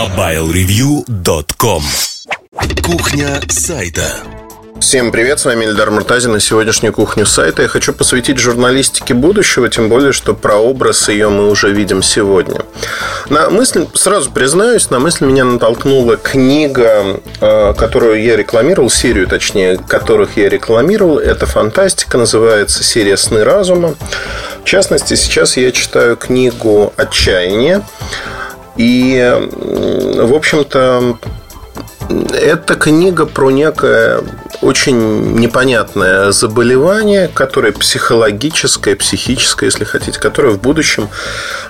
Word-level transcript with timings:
MobileReview.com 0.00 1.82
Кухня 2.82 3.38
сайта 3.50 4.06
Всем 4.80 5.12
привет, 5.12 5.40
с 5.40 5.44
вами 5.44 5.66
Ильдар 5.66 5.90
Муртазин 5.90 6.34
и 6.36 6.40
сегодняшнюю 6.40 6.94
кухню 6.94 7.26
сайта 7.26 7.60
я 7.60 7.68
хочу 7.68 7.92
посвятить 7.92 8.38
журналистике 8.38 9.12
будущего, 9.12 9.68
тем 9.68 9.90
более, 9.90 10.12
что 10.12 10.32
про 10.32 10.56
образ 10.56 11.10
ее 11.10 11.28
мы 11.28 11.50
уже 11.50 11.70
видим 11.70 12.02
сегодня. 12.02 12.62
На 13.28 13.50
мысль, 13.50 13.86
сразу 13.92 14.30
признаюсь, 14.30 14.88
на 14.88 15.00
мысль 15.00 15.26
меня 15.26 15.44
натолкнула 15.44 16.16
книга, 16.16 17.20
э, 17.42 17.74
которую 17.74 18.22
я 18.22 18.36
рекламировал, 18.36 18.88
серию, 18.88 19.26
точнее, 19.26 19.76
которых 19.76 20.38
я 20.38 20.48
рекламировал. 20.48 21.18
Это 21.18 21.44
фантастика, 21.44 22.16
называется 22.16 22.82
серия 22.82 23.18
«Сны 23.18 23.44
разума». 23.44 23.96
В 24.62 24.64
частности, 24.64 25.12
сейчас 25.12 25.58
я 25.58 25.70
читаю 25.72 26.16
книгу 26.16 26.90
«Отчаяние». 26.96 27.82
И, 28.76 29.38
в 30.16 30.34
общем-то, 30.34 31.18
это 32.32 32.74
книга 32.74 33.26
про 33.26 33.50
некое 33.50 34.22
очень 34.62 35.36
непонятное 35.36 36.32
заболевание, 36.32 37.28
которое 37.28 37.72
психологическое, 37.72 38.96
психическое, 38.96 39.66
если 39.66 39.84
хотите, 39.84 40.18
которое 40.18 40.50
в 40.50 40.60
будущем 40.60 41.08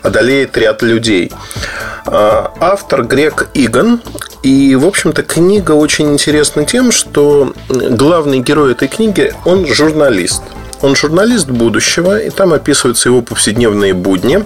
одолеет 0.03 0.57
ряд 0.57 0.83
людей. 0.83 1.31
А, 2.07 2.53
автор 2.59 3.05
Грег 3.05 3.49
Иган. 3.55 4.01
И, 4.43 4.75
в 4.75 4.87
общем-то, 4.87 5.23
книга 5.23 5.73
очень 5.73 6.13
интересна 6.13 6.65
тем, 6.65 6.91
что 6.91 7.53
главный 7.69 8.41
герой 8.41 8.73
этой 8.73 8.89
книги, 8.89 9.35
он 9.45 9.67
журналист. 9.67 10.43
Он 10.80 10.97
журналист 10.97 11.49
будущего, 11.49 12.19
и 12.19 12.30
там 12.30 12.55
описываются 12.55 13.11
его 13.11 13.21
повседневные 13.21 13.93
будни 13.93 14.45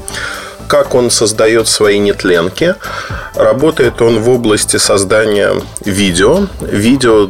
как 0.68 0.94
он 0.94 1.10
создает 1.10 1.68
свои 1.68 1.98
нетленки. 1.98 2.74
Работает 3.34 4.00
он 4.02 4.20
в 4.20 4.28
области 4.30 4.76
создания 4.76 5.52
видео, 5.84 6.46
видео 6.60 7.28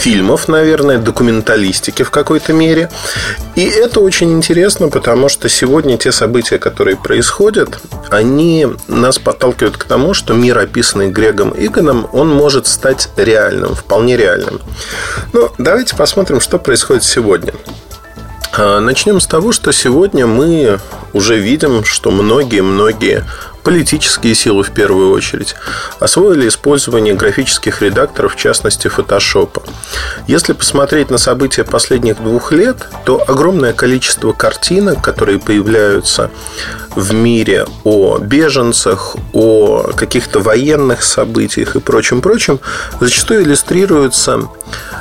фильмов, 0.00 0.48
наверное, 0.48 0.98
документалистики 0.98 2.02
в 2.02 2.10
какой-то 2.10 2.52
мере. 2.52 2.90
И 3.54 3.64
это 3.64 4.00
очень 4.00 4.32
интересно, 4.32 4.88
потому 4.88 5.28
что 5.28 5.48
сегодня 5.48 5.96
те 5.98 6.12
события, 6.12 6.58
которые 6.58 6.96
происходят, 6.96 7.80
они 8.10 8.66
нас 8.88 9.18
подталкивают 9.18 9.76
к 9.76 9.84
тому, 9.84 10.14
что 10.14 10.34
мир, 10.34 10.58
описанный 10.58 11.08
Грегом 11.08 11.54
Игоном, 11.56 12.08
он 12.12 12.28
может 12.28 12.66
стать 12.66 13.08
реальным, 13.16 13.74
вполне 13.74 14.16
реальным. 14.16 14.60
Ну, 15.32 15.50
давайте 15.58 15.96
посмотрим, 15.96 16.40
что 16.40 16.58
происходит 16.58 17.04
сегодня. 17.04 17.52
А, 18.62 18.78
начнем 18.78 19.20
с 19.20 19.26
того, 19.26 19.52
что 19.52 19.72
сегодня 19.72 20.26
мы 20.26 20.78
уже 21.14 21.38
видим, 21.38 21.82
что 21.82 22.10
многие-многие 22.10 23.24
политические 23.62 24.34
силы 24.34 24.64
в 24.64 24.70
первую 24.70 25.12
очередь, 25.12 25.54
освоили 25.98 26.46
использование 26.46 27.14
графических 27.14 27.80
редакторов, 27.80 28.34
в 28.34 28.36
частности 28.36 28.88
фотошопа. 28.88 29.62
Если 30.26 30.52
посмотреть 30.52 31.10
на 31.10 31.16
события 31.16 31.64
последних 31.64 32.16
двух 32.22 32.52
лет, 32.52 32.88
то 33.04 33.22
огромное 33.26 33.72
количество 33.72 34.32
картинок, 34.32 35.02
которые 35.02 35.38
появляются 35.38 36.30
в 36.96 37.14
мире 37.14 37.66
о 37.84 38.18
беженцах, 38.18 39.16
о 39.32 39.92
каких-то 39.94 40.40
военных 40.40 41.02
событиях 41.02 41.76
и 41.76 41.80
прочем-прочем, 41.80 42.60
зачастую 43.00 43.44
иллюстрируются 43.44 44.48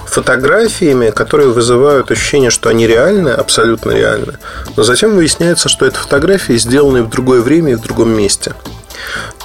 фотографиями, 0.05 1.11
которые 1.11 1.49
вызывают 1.49 2.11
ощущение, 2.11 2.49
что 2.49 2.69
они 2.69 2.87
реальны, 2.87 3.29
абсолютно 3.29 3.91
реальны. 3.91 4.37
Но 4.75 4.83
затем 4.83 5.15
выясняется, 5.15 5.69
что 5.69 5.85
это 5.85 5.99
фотографии, 5.99 6.57
сделанные 6.57 7.03
в 7.03 7.09
другое 7.09 7.41
время 7.41 7.73
и 7.73 7.75
в 7.75 7.81
другом 7.81 8.09
месте. 8.09 8.53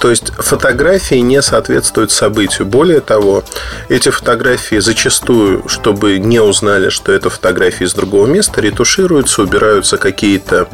То 0.05 0.11
есть 0.11 0.31
фотографии 0.37 1.15
не 1.15 1.41
соответствуют 1.41 2.11
событию. 2.11 2.67
Более 2.67 3.01
того, 3.01 3.43
эти 3.89 4.09
фотографии 4.09 4.77
зачастую, 4.77 5.67
чтобы 5.67 6.19
не 6.19 6.39
узнали, 6.39 6.89
что 6.89 7.11
это 7.11 7.31
фотографии 7.31 7.85
из 7.85 7.95
другого 7.95 8.27
места, 8.27 8.61
ретушируются, 8.61 9.41
убираются 9.41 9.97
какие-то 9.97 10.67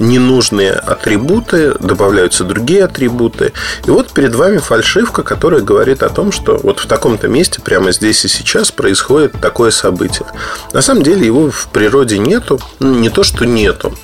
ненужные 0.00 0.72
атрибуты, 0.72 1.74
добавляются 1.78 2.42
другие 2.42 2.82
атрибуты. 2.82 3.52
И 3.86 3.90
вот 3.90 4.12
перед 4.12 4.34
вами 4.34 4.58
фальшивка, 4.58 5.22
которая 5.22 5.60
говорит 5.60 6.02
о 6.02 6.08
том, 6.08 6.32
что 6.32 6.58
вот 6.60 6.80
в 6.80 6.86
таком-то 6.86 7.28
месте, 7.28 7.62
прямо 7.62 7.92
здесь 7.92 8.24
и 8.24 8.28
сейчас 8.28 8.72
происходит 8.72 9.40
такое 9.40 9.70
событие. 9.70 10.26
На 10.72 10.82
самом 10.82 11.04
деле 11.04 11.24
его 11.24 11.52
в 11.52 11.68
природе 11.68 12.18
нету. 12.18 12.60
Ну, 12.80 12.96
не 12.96 13.10
то, 13.10 13.22
что 13.22 13.46
нету, 13.46 13.96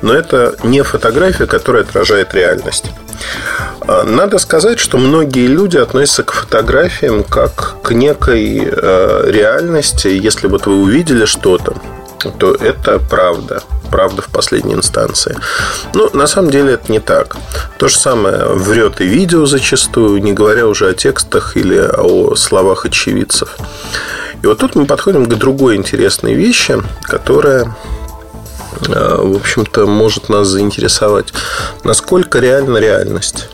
но 0.00 0.14
это 0.14 0.56
не 0.62 0.80
фотография, 0.80 1.44
которая 1.44 1.82
отражает 1.82 2.32
реальность. 2.32 2.86
Надо 4.06 4.38
сказать, 4.38 4.78
что 4.78 4.98
многие 4.98 5.48
люди 5.48 5.76
относятся 5.78 6.22
к 6.22 6.30
фотографиям 6.30 7.24
как 7.24 7.82
к 7.82 7.90
некой 7.90 8.62
э, 8.64 9.24
реальности. 9.26 10.06
Если 10.06 10.46
вот 10.46 10.66
вы 10.66 10.80
увидели 10.80 11.24
что-то, 11.24 11.74
то 12.38 12.54
это 12.54 13.00
правда. 13.00 13.64
Правда 13.90 14.22
в 14.22 14.28
последней 14.28 14.74
инстанции. 14.74 15.36
Но 15.92 16.08
на 16.12 16.28
самом 16.28 16.52
деле 16.52 16.74
это 16.74 16.92
не 16.92 17.00
так. 17.00 17.36
То 17.78 17.88
же 17.88 17.98
самое 17.98 18.44
врет 18.44 19.00
и 19.00 19.06
видео 19.06 19.44
зачастую, 19.44 20.22
не 20.22 20.32
говоря 20.32 20.68
уже 20.68 20.88
о 20.88 20.94
текстах 20.94 21.56
или 21.56 21.76
о 21.76 22.36
словах 22.36 22.86
очевидцев. 22.86 23.56
И 24.40 24.46
вот 24.46 24.58
тут 24.58 24.76
мы 24.76 24.86
подходим 24.86 25.26
к 25.26 25.34
другой 25.34 25.74
интересной 25.74 26.34
вещи, 26.34 26.80
которая 27.02 27.74
э, 28.86 29.16
в 29.20 29.34
общем-то, 29.34 29.84
может 29.86 30.28
нас 30.28 30.46
заинтересовать. 30.46 31.32
Насколько 31.82 32.38
реальна 32.38 32.78
реальность? 32.78 33.48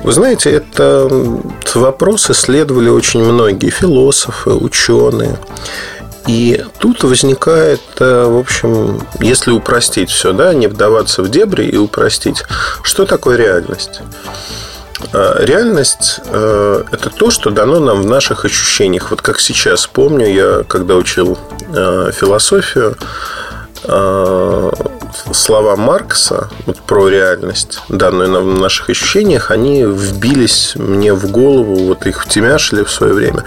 Вы 0.00 0.12
знаете, 0.12 0.50
это 0.50 1.08
вопрос 1.74 2.30
исследовали 2.30 2.88
очень 2.88 3.22
многие 3.24 3.70
философы, 3.70 4.50
ученые. 4.50 5.38
И 6.26 6.64
тут 6.78 7.02
возникает, 7.02 7.80
э, 7.98 8.24
в 8.26 8.38
общем, 8.38 9.00
если 9.20 9.50
упростить 9.50 10.10
все, 10.10 10.32
да, 10.32 10.54
не 10.54 10.68
вдаваться 10.68 11.22
в 11.22 11.30
дебри 11.30 11.64
и 11.64 11.76
упростить, 11.76 12.44
что 12.82 13.06
такое 13.06 13.36
реальность? 13.36 14.00
Э, 15.12 15.36
реальность 15.40 16.20
э,– 16.26 16.84
это 16.92 17.10
то, 17.10 17.30
что 17.30 17.50
дано 17.50 17.80
нам 17.80 18.02
в 18.02 18.06
наших 18.06 18.44
ощущениях. 18.44 19.10
Вот 19.10 19.20
как 19.20 19.40
сейчас 19.40 19.86
помню, 19.88 20.32
я 20.32 20.64
когда 20.68 20.94
учил 20.94 21.38
философию, 21.72 22.96
слова 23.84 25.76
Маркса 25.76 26.48
вот 26.66 26.80
про 26.80 27.08
реальность, 27.08 27.80
данную 27.88 28.30
нам 28.30 28.56
в 28.56 28.60
наших 28.60 28.90
ощущениях, 28.90 29.50
они 29.50 29.84
вбились 29.84 30.74
мне 30.76 31.14
в 31.14 31.30
голову, 31.30 31.76
вот 31.86 32.06
их 32.06 32.22
втемяшили 32.22 32.84
в 32.84 32.90
свое 32.90 33.12
время. 33.12 33.44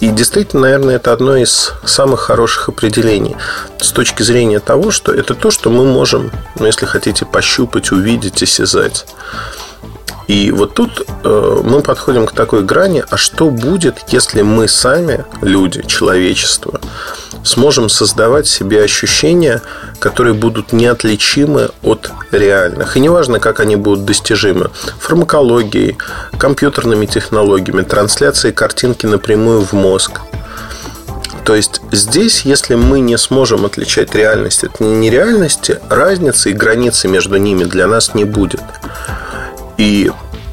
И 0.00 0.08
действительно, 0.08 0.62
наверное, 0.62 0.96
это 0.96 1.12
одно 1.12 1.36
из 1.36 1.72
самых 1.84 2.20
хороших 2.20 2.68
определений 2.68 3.36
с 3.80 3.90
точки 3.92 4.22
зрения 4.22 4.60
того, 4.60 4.90
что 4.90 5.12
это 5.12 5.34
то, 5.34 5.50
что 5.50 5.70
мы 5.70 5.84
можем, 5.84 6.30
ну, 6.58 6.66
если 6.66 6.86
хотите, 6.86 7.24
пощупать, 7.24 7.92
увидеть, 7.92 8.42
осязать. 8.42 9.06
И 10.26 10.50
вот 10.50 10.74
тут 10.74 11.06
э, 11.22 11.60
мы 11.64 11.82
подходим 11.82 12.26
к 12.26 12.32
такой 12.32 12.62
грани, 12.62 13.04
а 13.10 13.16
что 13.16 13.50
будет, 13.50 13.96
если 14.08 14.42
мы 14.42 14.68
сами, 14.68 15.24
люди, 15.42 15.82
человечество, 15.86 16.80
сможем 17.44 17.88
создавать 17.88 18.46
себе 18.48 18.82
ощущения, 18.82 19.62
которые 20.00 20.34
будут 20.34 20.72
неотличимы 20.72 21.70
от 21.82 22.10
реальных. 22.32 22.96
И 22.96 23.00
неважно, 23.00 23.38
как 23.38 23.60
они 23.60 23.76
будут 23.76 24.04
достижимы. 24.04 24.70
Фармакологией, 24.98 25.96
компьютерными 26.38 27.06
технологиями, 27.06 27.82
трансляцией 27.82 28.54
картинки 28.54 29.06
напрямую 29.06 29.60
в 29.60 29.72
мозг. 29.72 30.20
То 31.44 31.54
есть 31.54 31.82
здесь, 31.92 32.42
если 32.42 32.74
мы 32.74 33.00
не 33.00 33.18
сможем 33.18 33.66
отличать 33.66 34.14
реальность 34.14 34.64
от 34.64 34.80
нереальности, 34.80 35.78
разницы 35.90 36.50
и 36.50 36.54
границы 36.54 37.06
между 37.06 37.36
ними 37.36 37.64
для 37.64 37.86
нас 37.86 38.14
не 38.14 38.24
будет. 38.24 38.62
И 39.76 40.10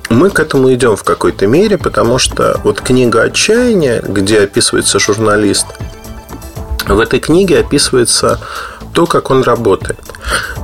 мы 0.10 0.30
к 0.30 0.42
этому 0.42 0.74
идем 0.74 0.98
в 0.98 1.04
какой-то 1.04 1.48
мере, 1.48 1.78
потому 1.78 2.18
что 2.18 2.60
вот 2.66 2.82
книга 2.82 3.22
«Отчаяние», 3.24 4.04
где 4.06 4.42
описывается 4.42 5.00
журналист, 5.00 5.68
в 6.90 7.00
этой 7.00 7.20
книге 7.20 7.60
описывается 7.60 8.40
то, 8.94 9.06
как 9.06 9.32
он 9.32 9.44
работает. 9.44 10.00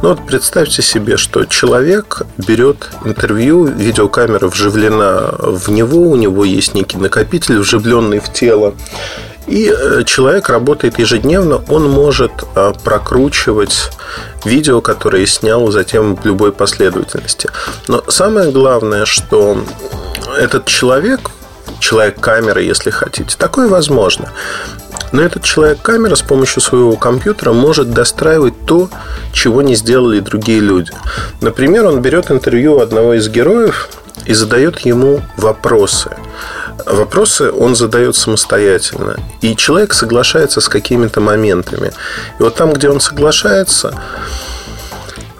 Ну 0.01 0.09
вот 0.09 0.25
представьте 0.25 0.81
себе, 0.81 1.17
что 1.17 1.45
человек 1.45 2.21
берет 2.37 2.89
интервью, 3.05 3.65
видеокамера 3.65 4.47
вживлена 4.47 5.31
в 5.39 5.69
него, 5.69 6.01
у 6.01 6.15
него 6.15 6.43
есть 6.43 6.75
некий 6.75 6.97
накопитель, 6.97 7.59
вживленный 7.59 8.19
в 8.19 8.31
тело. 8.31 8.73
И 9.47 9.73
э, 9.73 10.03
человек 10.03 10.49
работает 10.49 10.99
ежедневно, 10.99 11.63
он 11.69 11.89
может 11.89 12.31
э, 12.55 12.73
прокручивать 12.83 13.91
видео, 14.43 14.81
которое 14.81 15.25
снял 15.25 15.71
затем 15.71 16.17
в 16.17 16.25
любой 16.25 16.51
последовательности. 16.51 17.49
Но 17.87 18.03
самое 18.09 18.51
главное, 18.51 19.05
что 19.05 19.57
этот 20.37 20.65
человек, 20.65 21.31
человек 21.79 22.19
камеры, 22.19 22.63
если 22.63 22.89
хотите, 22.89 23.37
такое 23.37 23.69
возможно. 23.69 24.33
Но 25.11 25.21
этот 25.21 25.43
человек-камера 25.43 26.15
с 26.15 26.21
помощью 26.21 26.61
своего 26.61 26.95
компьютера 26.95 27.53
может 27.53 27.91
достраивать 27.91 28.65
то, 28.65 28.89
чего 29.31 29.61
не 29.61 29.75
сделали 29.75 30.19
другие 30.19 30.59
люди. 30.59 30.91
Например, 31.41 31.85
он 31.85 32.01
берет 32.01 32.31
интервью 32.31 32.79
одного 32.79 33.13
из 33.13 33.29
героев 33.29 33.89
и 34.25 34.33
задает 34.33 34.79
ему 34.79 35.21
вопросы. 35.37 36.11
Вопросы 36.85 37.51
он 37.51 37.75
задает 37.75 38.15
самостоятельно. 38.15 39.17
И 39.41 39.55
человек 39.55 39.93
соглашается 39.93 40.61
с 40.61 40.69
какими-то 40.69 41.21
моментами. 41.21 41.91
И 42.39 42.43
вот 42.43 42.55
там, 42.55 42.73
где 42.73 42.89
он 42.89 42.99
соглашается, 42.99 43.93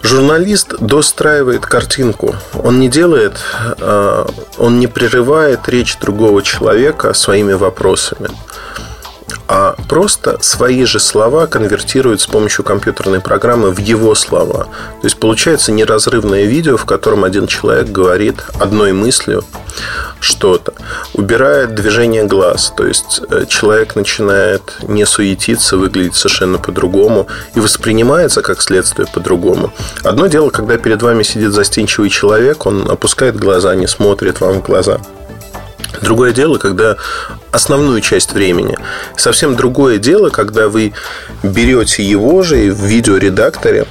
Журналист 0.00 0.74
достраивает 0.78 1.66
картинку. 1.66 2.34
Он 2.54 2.78
не 2.78 2.88
делает, 2.88 3.34
а, 3.80 4.26
он 4.56 4.78
не 4.78 4.86
прерывает 4.86 5.68
речь 5.68 5.98
другого 5.98 6.42
человека 6.42 7.12
своими 7.12 7.52
вопросами 7.52 8.30
а 9.48 9.76
просто 9.88 10.38
свои 10.42 10.84
же 10.84 11.00
слова 11.00 11.46
конвертирует 11.46 12.20
с 12.20 12.26
помощью 12.26 12.64
компьютерной 12.64 13.20
программы 13.20 13.70
в 13.70 13.78
его 13.78 14.14
слова. 14.14 14.64
То 15.00 15.04
есть 15.04 15.18
получается 15.18 15.72
неразрывное 15.72 16.44
видео, 16.44 16.76
в 16.76 16.84
котором 16.84 17.24
один 17.24 17.46
человек 17.46 17.88
говорит 17.88 18.44
одной 18.60 18.92
мыслью 18.92 19.42
что-то, 20.20 20.74
убирает 21.14 21.74
движение 21.74 22.24
глаз, 22.24 22.72
то 22.76 22.86
есть 22.86 23.22
э, 23.30 23.46
человек 23.48 23.94
начинает 23.96 24.62
не 24.82 25.06
суетиться, 25.06 25.76
выглядеть 25.76 26.16
совершенно 26.16 26.58
по-другому 26.58 27.28
и 27.54 27.60
воспринимается 27.60 28.42
как 28.42 28.60
следствие 28.60 29.08
по-другому. 29.12 29.72
Одно 30.02 30.26
дело, 30.26 30.50
когда 30.50 30.76
перед 30.76 31.00
вами 31.00 31.22
сидит 31.22 31.52
застенчивый 31.52 32.10
человек, 32.10 32.66
он 32.66 32.90
опускает 32.90 33.36
глаза, 33.36 33.74
не 33.74 33.86
смотрит 33.86 34.40
вам 34.40 34.60
в 34.60 34.62
глаза. 34.62 35.00
Другое 36.00 36.32
дело, 36.32 36.58
когда 36.58 36.96
основную 37.50 38.00
часть 38.00 38.32
времени. 38.32 38.76
Совсем 39.16 39.56
другое 39.56 39.98
дело, 39.98 40.30
когда 40.30 40.68
вы 40.68 40.92
берете 41.42 42.02
его 42.02 42.42
же 42.42 42.72
в 42.72 42.84
видеоредакторе 42.84 43.86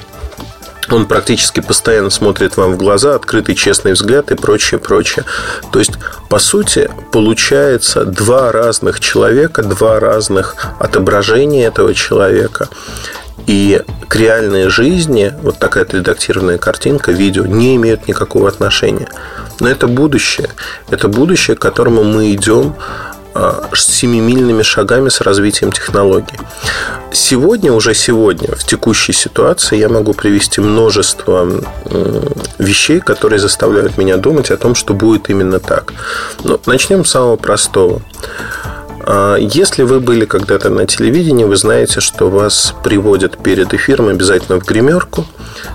он 0.89 1.05
практически 1.05 1.59
постоянно 1.59 2.09
смотрит 2.09 2.57
вам 2.57 2.73
в 2.73 2.77
глаза, 2.77 3.15
открытый 3.15 3.55
честный 3.55 3.93
взгляд 3.93 4.31
и 4.31 4.35
прочее, 4.35 4.79
прочее. 4.79 5.25
То 5.71 5.79
есть, 5.79 5.93
по 6.29 6.39
сути, 6.39 6.89
получается 7.11 8.05
два 8.05 8.51
разных 8.51 8.99
человека, 8.99 9.63
два 9.63 9.99
разных 9.99 10.55
отображения 10.79 11.67
этого 11.67 11.93
человека. 11.93 12.69
И 13.45 13.81
к 14.07 14.15
реальной 14.15 14.69
жизни 14.69 15.33
вот 15.41 15.57
такая 15.57 15.85
редактированная 15.85 16.57
картинка, 16.57 17.11
видео 17.11 17.45
не 17.45 17.75
имеют 17.75 18.07
никакого 18.07 18.49
отношения. 18.49 19.07
Но 19.59 19.69
это 19.69 19.87
будущее. 19.87 20.49
Это 20.89 21.07
будущее, 21.07 21.55
к 21.55 21.61
которому 21.61 22.03
мы 22.03 22.33
идем 22.33 22.75
семимильными 23.75 24.63
шагами 24.63 25.09
с 25.09 25.21
развитием 25.21 25.71
технологий. 25.71 26.37
Сегодня, 27.11 27.71
уже 27.71 27.93
сегодня, 27.93 28.55
в 28.55 28.63
текущей 28.63 29.13
ситуации 29.13 29.77
я 29.77 29.89
могу 29.89 30.13
привести 30.13 30.61
множество 30.61 31.47
вещей, 32.57 32.99
которые 32.99 33.39
заставляют 33.39 33.97
меня 33.97 34.17
думать 34.17 34.51
о 34.51 34.57
том, 34.57 34.75
что 34.75 34.93
будет 34.93 35.29
именно 35.29 35.59
так. 35.59 35.93
Но 36.43 36.53
ну, 36.53 36.59
начнем 36.65 37.05
с 37.05 37.11
самого 37.11 37.37
простого. 37.37 38.01
А, 39.09 39.37
если 39.37 39.83
вы 39.83 40.01
были 40.01 40.25
когда-то 40.25 40.69
на 40.69 40.85
телевидении, 40.85 41.45
вы 41.45 41.55
знаете, 41.55 42.01
что 42.01 42.29
вас 42.29 42.75
приводят 42.83 43.37
перед 43.37 43.73
эфиром 43.73 44.09
обязательно 44.09 44.59
в 44.59 44.65
гримерку. 44.65 45.25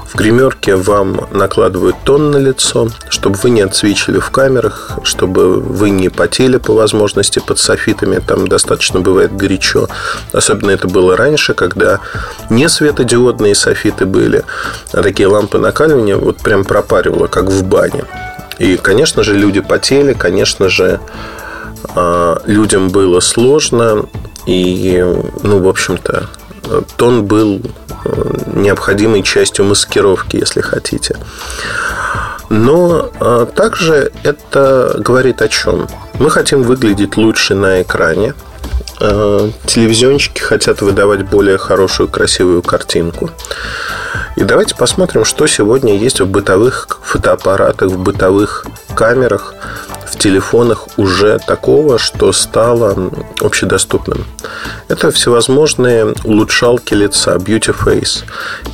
В 0.07 0.15
гримерке 0.15 0.77
вам 0.77 1.29
накладывают 1.33 1.97
тон 2.05 2.31
на 2.31 2.37
лицо, 2.37 2.91
чтобы 3.09 3.39
вы 3.43 3.49
не 3.49 3.63
отсвечили 3.63 4.19
в 4.19 4.31
камерах, 4.31 4.99
чтобы 5.03 5.61
вы 5.61 5.89
не 5.89 6.11
потели 6.11 6.59
по 6.59 6.75
возможности 6.75 7.39
под 7.39 7.59
софитами. 7.59 8.19
Там 8.19 8.49
достаточно 8.49 9.01
бывает 9.01 9.35
горячо. 9.35 9.89
Особенно 10.33 10.71
это 10.71 10.87
было 10.87 11.17
раньше, 11.17 11.55
когда 11.55 12.01
не 12.51 12.69
светодиодные 12.69 13.55
софиты 13.55 14.05
были, 14.05 14.45
а 14.93 15.03
такие 15.03 15.27
лампы 15.27 15.57
накаливания 15.57 16.19
вот 16.19 16.37
прям 16.37 16.65
пропаривало, 16.65 17.29
как 17.29 17.47
в 17.47 17.65
бане. 17.65 18.05
И, 18.59 18.77
конечно 18.77 19.23
же, 19.23 19.35
люди 19.35 19.61
потели, 19.61 20.13
конечно 20.13 20.69
же, 20.69 21.01
людям 22.47 22.89
было 22.91 23.21
сложно, 23.21 24.07
и, 24.47 25.05
ну, 25.43 25.59
в 25.61 25.69
общем-то, 25.69 26.29
тон 26.97 27.25
был 27.25 27.61
э, 28.05 28.35
необходимой 28.55 29.23
частью 29.23 29.65
маскировки, 29.65 30.37
если 30.37 30.61
хотите. 30.61 31.17
Но 32.49 33.11
а, 33.19 33.47
также 33.47 34.13
это 34.25 34.97
говорит 34.99 35.41
о 35.43 35.49
чем? 35.49 35.89
Мы 36.19 36.31
хотим 36.31 36.63
выглядеть 36.63 37.17
лучше 37.17 37.55
на 37.55 37.83
экране. 37.83 38.35
А, 39.01 39.51
телевизионщики 39.67 40.41
хотят 40.41 40.83
выдавать 40.83 41.29
более 41.29 41.59
хорошую, 41.59 42.09
красивую 42.09 42.63
картинку. 42.63 43.31
И 44.37 44.45
давайте 44.45 44.75
посмотрим, 44.75 45.25
что 45.25 45.47
сегодня 45.47 45.97
есть 45.97 46.21
в 46.21 46.27
бытовых 46.27 46.89
фотоаппаратах, 47.03 47.91
в 47.91 47.99
бытовых 47.99 48.67
камерах– 48.95 49.55
в 50.13 50.19
телефонах 50.19 50.89
уже 50.99 51.39
такого, 51.39 51.99
что 51.99 52.33
стало 52.33 53.11
общедоступным. 53.41 54.27
Это 54.89 55.11
всевозможные 55.11 56.15
улучшалки 56.25 56.95
лица, 56.95 57.37
beauty 57.37 57.75
face. 57.75 58.25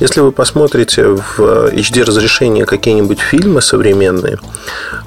Если 0.01 0.19
вы 0.19 0.31
посмотрите 0.31 1.03
в 1.05 1.39
HD 1.39 2.03
разрешение 2.03 2.65
какие-нибудь 2.65 3.19
фильмы 3.19 3.61
современные, 3.61 4.37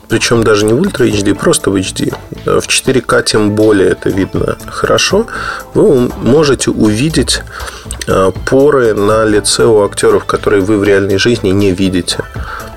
причем 0.09 0.43
даже 0.43 0.65
не 0.65 0.73
в 0.73 0.81
Ultra 0.81 1.07
HD, 1.11 1.35
просто 1.35 1.71
в 1.71 1.77
HD, 1.77 2.15
в 2.45 2.67
4К 2.67 3.23
тем 3.25 3.55
более 3.55 3.91
это 3.91 4.09
видно 4.09 4.57
хорошо, 4.67 5.27
вы 5.75 6.11
можете 6.17 6.71
увидеть 6.71 7.43
э, 8.09 8.33
поры 8.47 8.95
на 8.95 9.25
лице 9.25 9.65
у 9.65 9.85
актеров, 9.85 10.25
которые 10.25 10.63
вы 10.63 10.79
в 10.79 10.85
реальной 10.85 11.19
жизни 11.19 11.51
не 11.51 11.73
видите. 11.73 12.19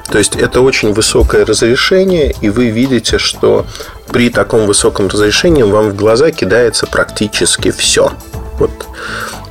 То 0.10 0.18
есть 0.18 0.36
это 0.36 0.62
очень 0.62 0.94
высокое 0.94 1.46
разрешение, 1.46 2.36
и 2.42 2.50
вы 2.50 2.70
видите, 2.70 3.18
что 3.18 3.66
при 4.12 4.30
таком 4.30 4.68
высоком 4.68 5.08
разрешении 5.08 5.64
вам 5.64 5.90
в 5.90 5.96
глаза 5.96 6.32
кидается 6.32 6.86
практически 6.88 7.72
все. 7.72 8.12
Вот. 8.60 8.72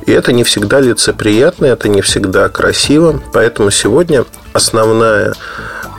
И 0.05 0.11
это 0.11 0.31
не 0.31 0.43
всегда 0.43 0.79
лицеприятно, 0.79 1.65
это 1.65 1.89
не 1.89 2.01
всегда 2.01 2.47
красиво. 2.49 3.21
Поэтому 3.33 3.71
сегодня 3.71 4.25
основная 4.53 5.33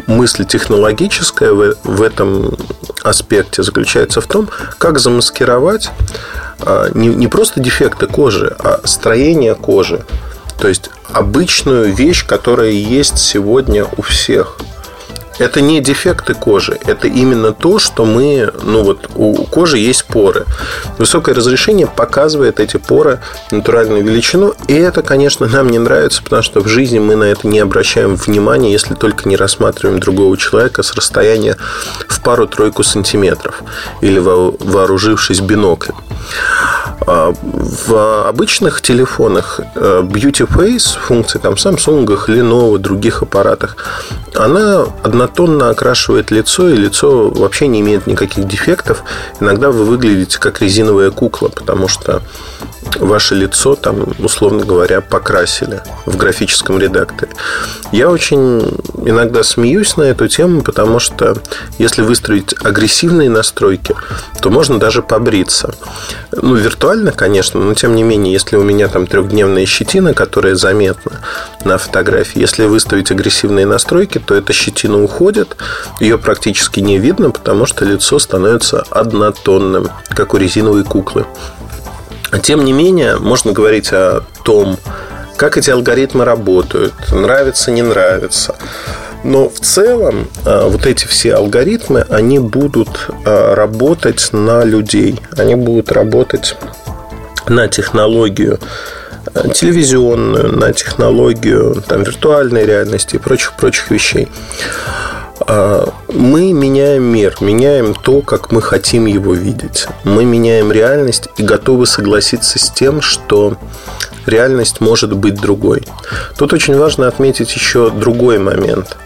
мысль 0.07 0.45
технологическая 0.45 1.53
в, 1.53 1.75
в 1.83 2.03
этом 2.03 2.57
аспекте 3.03 3.63
заключается 3.63 4.21
в 4.21 4.27
том, 4.27 4.49
как 4.79 4.99
замаскировать 4.99 5.91
а, 6.61 6.91
не, 6.95 7.09
не 7.09 7.29
просто 7.29 7.61
дефекты 7.61 8.07
кожи, 8.07 8.55
а 8.59 8.81
строение 8.85 9.55
кожи. 9.55 10.05
То 10.59 10.69
есть 10.69 10.91
обычную 11.09 11.93
вещь, 11.95 12.27
которая 12.27 12.71
есть 12.71 13.19
сегодня 13.19 13.87
у 13.97 14.03
всех. 14.03 14.59
Это 15.39 15.61
не 15.61 15.81
дефекты 15.81 16.35
кожи, 16.35 16.79
это 16.85 17.09
именно 17.09 17.53
то, 17.53 17.79
что 17.79 18.05
мы, 18.05 18.51
ну 18.63 18.83
вот 18.83 19.11
у 19.15 19.45
кожи 19.45 19.79
есть 19.79 20.05
поры. 20.07 20.47
Высокое 20.99 21.35
разрешение 21.35 21.87
показывает 21.87 22.59
эти 22.59 22.79
поры 22.79 23.21
натуральную 23.51 24.03
величину, 24.03 24.55
и 24.67 24.75
это, 24.75 25.03
конечно, 25.03 25.47
нам 25.47 25.69
не 25.69 25.79
нравится, 25.79 26.23
потому 26.23 26.43
что 26.43 26.61
в 26.61 26.69
жизни 26.69 26.99
мы 26.99 27.17
на 27.17 27.25
это 27.25 27.47
не 27.47 27.59
обращаем 27.59 28.17
внимания, 28.17 28.73
если 28.73 28.95
только 28.95 29.29
не 29.29 29.37
рассматриваем 29.37 30.01
другого 30.01 30.37
человека 30.37 30.83
с 30.83 30.95
расстояния 30.95 31.57
в 32.09 32.23
пару-тройку 32.23 32.83
сантиметров 32.83 33.63
или 34.01 34.19
вооружившись 34.19 35.41
биноклем. 35.41 35.97
А, 37.07 37.33
в 37.43 38.29
обычных 38.29 38.81
телефонах 38.81 39.61
э, 39.75 40.03
Beauty 40.03 40.49
Face, 40.49 40.99
функция 40.99 41.41
там 41.41 41.55
Samsung, 41.55 42.07
Lenovo, 42.27 42.79
других 42.79 43.23
аппаратах, 43.23 43.77
она 44.35 44.87
однотонно 45.27 45.71
окрашивает 45.71 46.31
лицо, 46.31 46.69
и 46.69 46.77
лицо 46.77 47.29
вообще 47.31 47.67
не 47.67 47.81
имеет 47.81 48.07
никаких 48.07 48.47
дефектов. 48.47 49.03
Иногда 49.41 49.71
вы 49.71 49.85
выглядите 49.85 50.39
как 50.39 50.63
резиновая 50.63 51.11
кукла, 51.11 51.49
потому 51.49 51.89
что 51.89 52.23
ваше 52.99 53.35
лицо 53.35 53.75
там, 53.75 54.15
условно 54.19 54.65
говоря, 54.65 55.01
покрасили 55.01 55.83
в 56.07 56.17
графическом 56.17 56.79
редакторе. 56.79 57.33
Я 57.93 58.09
очень 58.11 58.61
иногда 59.05 59.43
смеюсь 59.43 59.97
на 59.97 60.05
эту 60.05 60.29
тему, 60.29 60.63
потому 60.63 60.99
что 60.99 61.37
если 61.79 62.03
выстроить 62.03 62.55
агрессивные 62.63 63.29
настройки, 63.29 63.95
то 64.41 64.51
можно 64.51 64.79
даже 64.79 65.03
побриться. 65.03 65.75
Ну, 66.33 66.55
виртуально, 66.55 67.13
конечно, 67.13 67.61
но 67.61 67.75
тем 67.75 67.95
не 67.95 68.03
менее, 68.03 68.33
если 68.33 68.57
у 68.57 68.63
меня 68.63 68.89
там 68.89 69.07
трехдневная 69.07 69.67
щетина, 69.67 70.15
которая 70.15 70.55
заметна 70.55 71.21
на 71.65 71.79
фотографии, 71.79 72.41
если 72.41 72.65
выставить 72.67 73.11
агрессивные 73.11 73.67
настройки, 73.67 74.19
то 74.19 74.35
эта 74.35 74.53
щетина 74.53 75.03
уходит, 75.03 75.16
ее 76.01 76.19
практически 76.19 76.81
не 76.81 76.99
видно, 76.99 77.31
потому 77.31 77.67
что 77.67 77.85
лицо 77.85 78.19
становится 78.19 78.85
однотонным, 78.91 79.89
как 80.09 80.35
у 80.35 80.37
резиновой 80.37 80.85
куклы. 80.85 81.27
Тем 82.43 82.65
не 82.65 82.73
менее, 82.73 83.17
можно 83.17 83.53
говорить 83.53 83.93
о 83.93 84.23
том, 84.45 84.79
как 85.37 85.57
эти 85.57 85.71
алгоритмы 85.71 86.25
работают, 86.25 86.95
нравится, 87.13 87.71
не 87.71 87.83
нравится. 87.83 88.57
Но 89.25 89.49
в 89.49 89.59
целом 89.61 90.29
э, 90.45 90.69
вот 90.69 90.87
эти 90.87 91.07
все 91.07 91.35
алгоритмы, 91.35 92.07
они 92.09 92.39
будут 92.39 93.09
э, 93.25 93.55
работать 93.55 94.29
на 94.33 94.65
людей, 94.65 95.21
они 95.37 95.55
будут 95.55 95.91
работать 95.93 96.57
на 97.49 97.69
технологию 97.69 98.59
телевизионную, 99.55 100.57
на 100.57 100.73
технологию 100.73 101.83
там, 101.87 102.03
виртуальной 102.03 102.65
реальности 102.65 103.17
и 103.17 103.19
прочих-прочих 103.19 103.91
вещей. 103.91 104.29
А, 105.41 105.93
мы 106.13 106.53
меняем 106.53 107.05
мир, 107.05 107.37
меняем 107.41 107.95
то, 107.95 108.23
как 108.23 108.53
мы 108.53 108.63
хотим 108.63 109.07
его 109.07 109.35
видеть. 109.35 109.87
Мы 110.05 110.25
меняем 110.25 110.73
реальность 110.73 111.29
и 111.37 111.43
готовы 111.43 111.87
согласиться 111.87 112.59
с 112.59 112.71
тем, 112.71 113.01
что 113.01 113.57
реальность 114.27 114.81
может 114.81 115.13
быть 115.15 115.41
другой. 115.41 115.87
Тут 116.37 116.53
очень 116.53 116.77
важно 116.77 117.07
отметить 117.07 117.55
еще 117.55 117.91
другой 117.91 118.39
момент. 118.39 118.97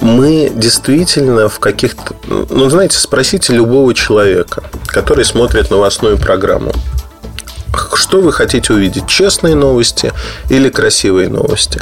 Мы 0.00 0.50
действительно 0.54 1.48
в 1.48 1.58
каких-то... 1.60 2.14
Ну, 2.26 2.68
знаете, 2.68 2.98
спросите 2.98 3.52
любого 3.52 3.94
человека, 3.94 4.62
который 4.86 5.24
смотрит 5.24 5.70
новостную 5.70 6.18
программу. 6.18 6.72
Что 8.08 8.22
вы 8.22 8.32
хотите 8.32 8.72
увидеть? 8.72 9.06
Честные 9.06 9.54
новости 9.54 10.14
или 10.48 10.70
красивые 10.70 11.28
новости? 11.28 11.78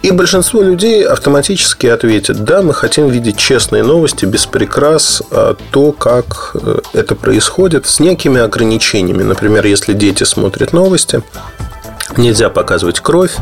И 0.00 0.10
большинство 0.10 0.62
людей 0.62 1.06
автоматически 1.06 1.86
ответят, 1.86 2.44
да, 2.44 2.62
мы 2.62 2.72
хотим 2.72 3.10
видеть 3.10 3.36
честные 3.36 3.82
новости, 3.82 4.24
без 4.24 4.46
прикрас, 4.46 5.22
а 5.30 5.54
то, 5.70 5.92
как 5.92 6.52
э, 6.54 6.78
это 6.94 7.14
происходит, 7.14 7.86
с 7.86 8.00
некими 8.00 8.40
ограничениями. 8.40 9.22
Например, 9.22 9.66
если 9.66 9.92
дети 9.92 10.24
смотрят 10.24 10.72
новости, 10.72 11.22
Нельзя 12.16 12.48
показывать 12.48 13.00
кровь 13.00 13.32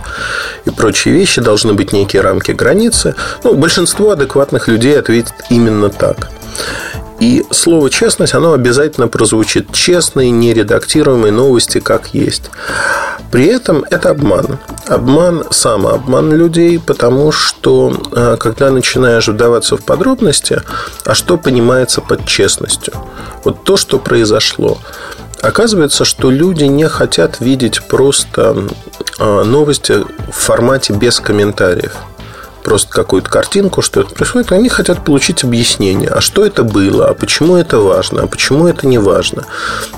и 0.65 0.71
прочие 0.71 1.13
вещи, 1.13 1.41
должны 1.41 1.75
быть 1.75 1.93
некие 1.93 2.23
рамки 2.23 2.53
границы. 2.53 3.15
Ну, 3.45 3.55
большинство 3.55 4.13
адекватных 4.13 4.69
людей 4.69 4.99
ответит 4.99 5.35
именно 5.51 5.91
так. 5.91 6.31
И 7.21 7.45
слово 7.51 7.91
«честность», 7.91 8.35
оно 8.35 8.53
обязательно 8.53 9.09
прозвучит. 9.09 9.73
Честные, 9.73 10.31
нередактируемые 10.31 11.33
новости 11.33 11.79
как 11.79 12.15
есть. 12.15 12.51
При 13.31 13.47
этом 13.47 13.85
это 13.91 14.11
обман. 14.11 14.59
Обман, 14.87 15.45
самообман 15.51 16.33
людей, 16.33 16.79
потому 16.79 17.33
что, 17.33 17.97
а, 18.13 18.37
когда 18.37 18.71
начинаешь 18.71 19.29
вдаваться 19.29 19.77
в 19.77 19.85
подробности, 19.85 20.61
а 21.05 21.15
что 21.15 21.39
понимается 21.39 22.01
под 22.01 22.27
честностью? 22.27 22.95
Вот 23.45 23.65
то, 23.65 23.77
что 23.77 23.99
произошло. 23.99 24.79
Оказывается, 25.41 26.05
что 26.05 26.31
люди 26.31 26.65
не 26.65 26.89
хотят 26.89 27.41
видеть 27.41 27.83
просто 27.89 28.69
а, 29.19 29.45
новости 29.45 30.05
в 30.31 30.35
формате 30.35 30.93
без 30.93 31.21
комментариев– 31.21 31.95
просто 32.63 32.93
какую-то 32.93 33.31
картинку, 33.31 33.83
что 33.83 34.01
это 34.01 34.15
происходит, 34.15 34.53
они 34.53 34.69
хотят 34.69 35.05
получить 35.05 35.45
объяснение, 35.45 36.09
а 36.09 36.21
что 36.21 36.45
это 36.45 36.63
было, 36.63 37.09
а 37.09 37.15
почему 37.15 37.57
это 37.57 37.79
важно, 37.79 38.23
а 38.23 38.27
почему 38.27 38.67
это 38.67 38.87
не 38.87 38.99
важно. 38.99 39.45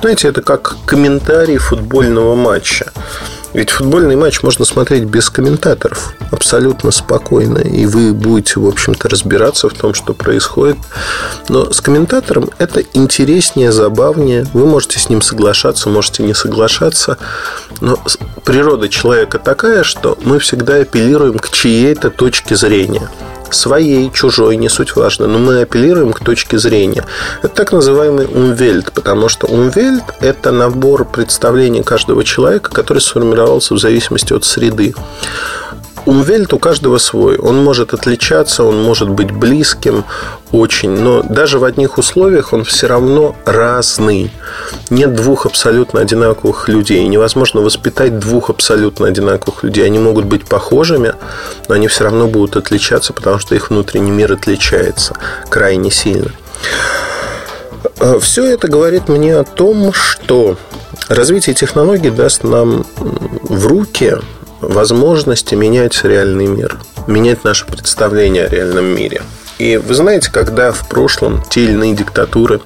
Знаете, 0.00 0.28
это 0.28 0.42
как 0.42 0.76
комментарий 0.86 1.58
футбольного 1.58 2.34
матча. 2.34 2.92
Ведь 3.54 3.70
футбольный 3.70 4.16
матч 4.16 4.42
можно 4.42 4.64
смотреть 4.64 5.04
без 5.04 5.30
комментаторов, 5.30 6.14
абсолютно 6.32 6.90
спокойно, 6.90 7.58
и 7.58 7.86
вы 7.86 8.12
будете, 8.12 8.58
в 8.58 8.66
общем-то, 8.66 9.08
разбираться 9.08 9.68
в 9.68 9.74
том, 9.74 9.94
что 9.94 10.12
происходит. 10.12 10.76
Но 11.48 11.72
с 11.72 11.80
комментатором 11.80 12.50
это 12.58 12.82
интереснее, 12.94 13.70
забавнее. 13.70 14.44
Вы 14.52 14.66
можете 14.66 14.98
с 14.98 15.08
ним 15.08 15.22
соглашаться, 15.22 15.88
можете 15.88 16.24
не 16.24 16.34
соглашаться. 16.34 17.16
Но 17.80 17.96
природа 18.44 18.88
человека 18.88 19.38
такая, 19.38 19.84
что 19.84 20.18
мы 20.24 20.40
всегда 20.40 20.76
апеллируем 20.76 21.38
к 21.38 21.48
чьей-то 21.48 22.10
точке 22.10 22.56
зрения 22.56 23.08
своей, 23.52 24.10
чужой, 24.10 24.56
не 24.56 24.68
суть 24.68 24.96
важно, 24.96 25.26
но 25.26 25.38
мы 25.38 25.60
апеллируем 25.60 26.12
к 26.12 26.20
точке 26.20 26.58
зрения. 26.58 27.04
Это 27.42 27.54
так 27.54 27.72
называемый 27.72 28.26
умвельт, 28.26 28.92
потому 28.92 29.28
что 29.28 29.46
умвельт– 29.46 30.04
это 30.20 30.52
набор 30.52 31.04
представлений 31.04 31.82
каждого 31.82 32.24
человека, 32.24 32.70
который 32.70 33.00
сформировался 33.00 33.74
в 33.74 33.78
зависимости 33.78 34.32
от 34.32 34.44
среды. 34.44 34.94
Умвельт 36.06 36.52
у 36.52 36.58
каждого 36.58 36.98
свой. 36.98 37.38
Он 37.38 37.62
может 37.62 37.94
отличаться, 37.94 38.64
он 38.64 38.82
может 38.82 39.08
быть 39.08 39.30
близким 39.30 40.04
очень, 40.52 40.90
но 40.90 41.22
даже 41.22 41.58
в 41.58 41.64
одних 41.64 41.96
условиях 41.98 42.52
он 42.52 42.64
все 42.64 42.86
равно 42.86 43.34
разный. 43.46 44.30
Нет 44.90 45.14
двух 45.14 45.46
абсолютно 45.46 46.00
одинаковых 46.00 46.68
людей. 46.68 47.06
Невозможно 47.06 47.62
воспитать 47.62 48.18
двух 48.18 48.50
абсолютно 48.50 49.08
одинаковых 49.08 49.62
людей. 49.62 49.86
Они 49.86 49.98
могут 49.98 50.26
быть 50.26 50.44
похожими, 50.44 51.14
но 51.68 51.74
они 51.74 51.88
все 51.88 52.04
равно 52.04 52.26
будут 52.26 52.56
отличаться, 52.56 53.12
потому 53.12 53.38
что 53.38 53.54
их 53.54 53.70
внутренний 53.70 54.10
мир 54.10 54.32
отличается 54.32 55.14
крайне 55.48 55.90
сильно. 55.90 56.30
А, 57.98 58.18
все 58.18 58.44
это 58.44 58.68
говорит 58.68 59.08
мне 59.08 59.36
о 59.36 59.44
том, 59.44 59.92
что 59.92 60.56
развитие 61.08 61.54
технологий 61.54 62.10
даст 62.10 62.44
нам 62.44 62.84
в 62.96 63.66
руки 63.66 64.16
возможности 64.68 65.54
менять 65.54 66.02
реальный 66.04 66.46
мир, 66.46 66.78
менять 67.06 67.44
наше 67.44 67.66
представление 67.66 68.44
о 68.44 68.48
реальном 68.48 68.86
мире. 68.86 69.22
И 69.58 69.76
вы 69.76 69.94
знаете, 69.94 70.30
когда 70.32 70.72
в 70.72 70.88
прошлом 70.88 71.42
те 71.48 71.64
или 71.64 71.72
иные 71.72 71.94
диктатуры 71.94 72.60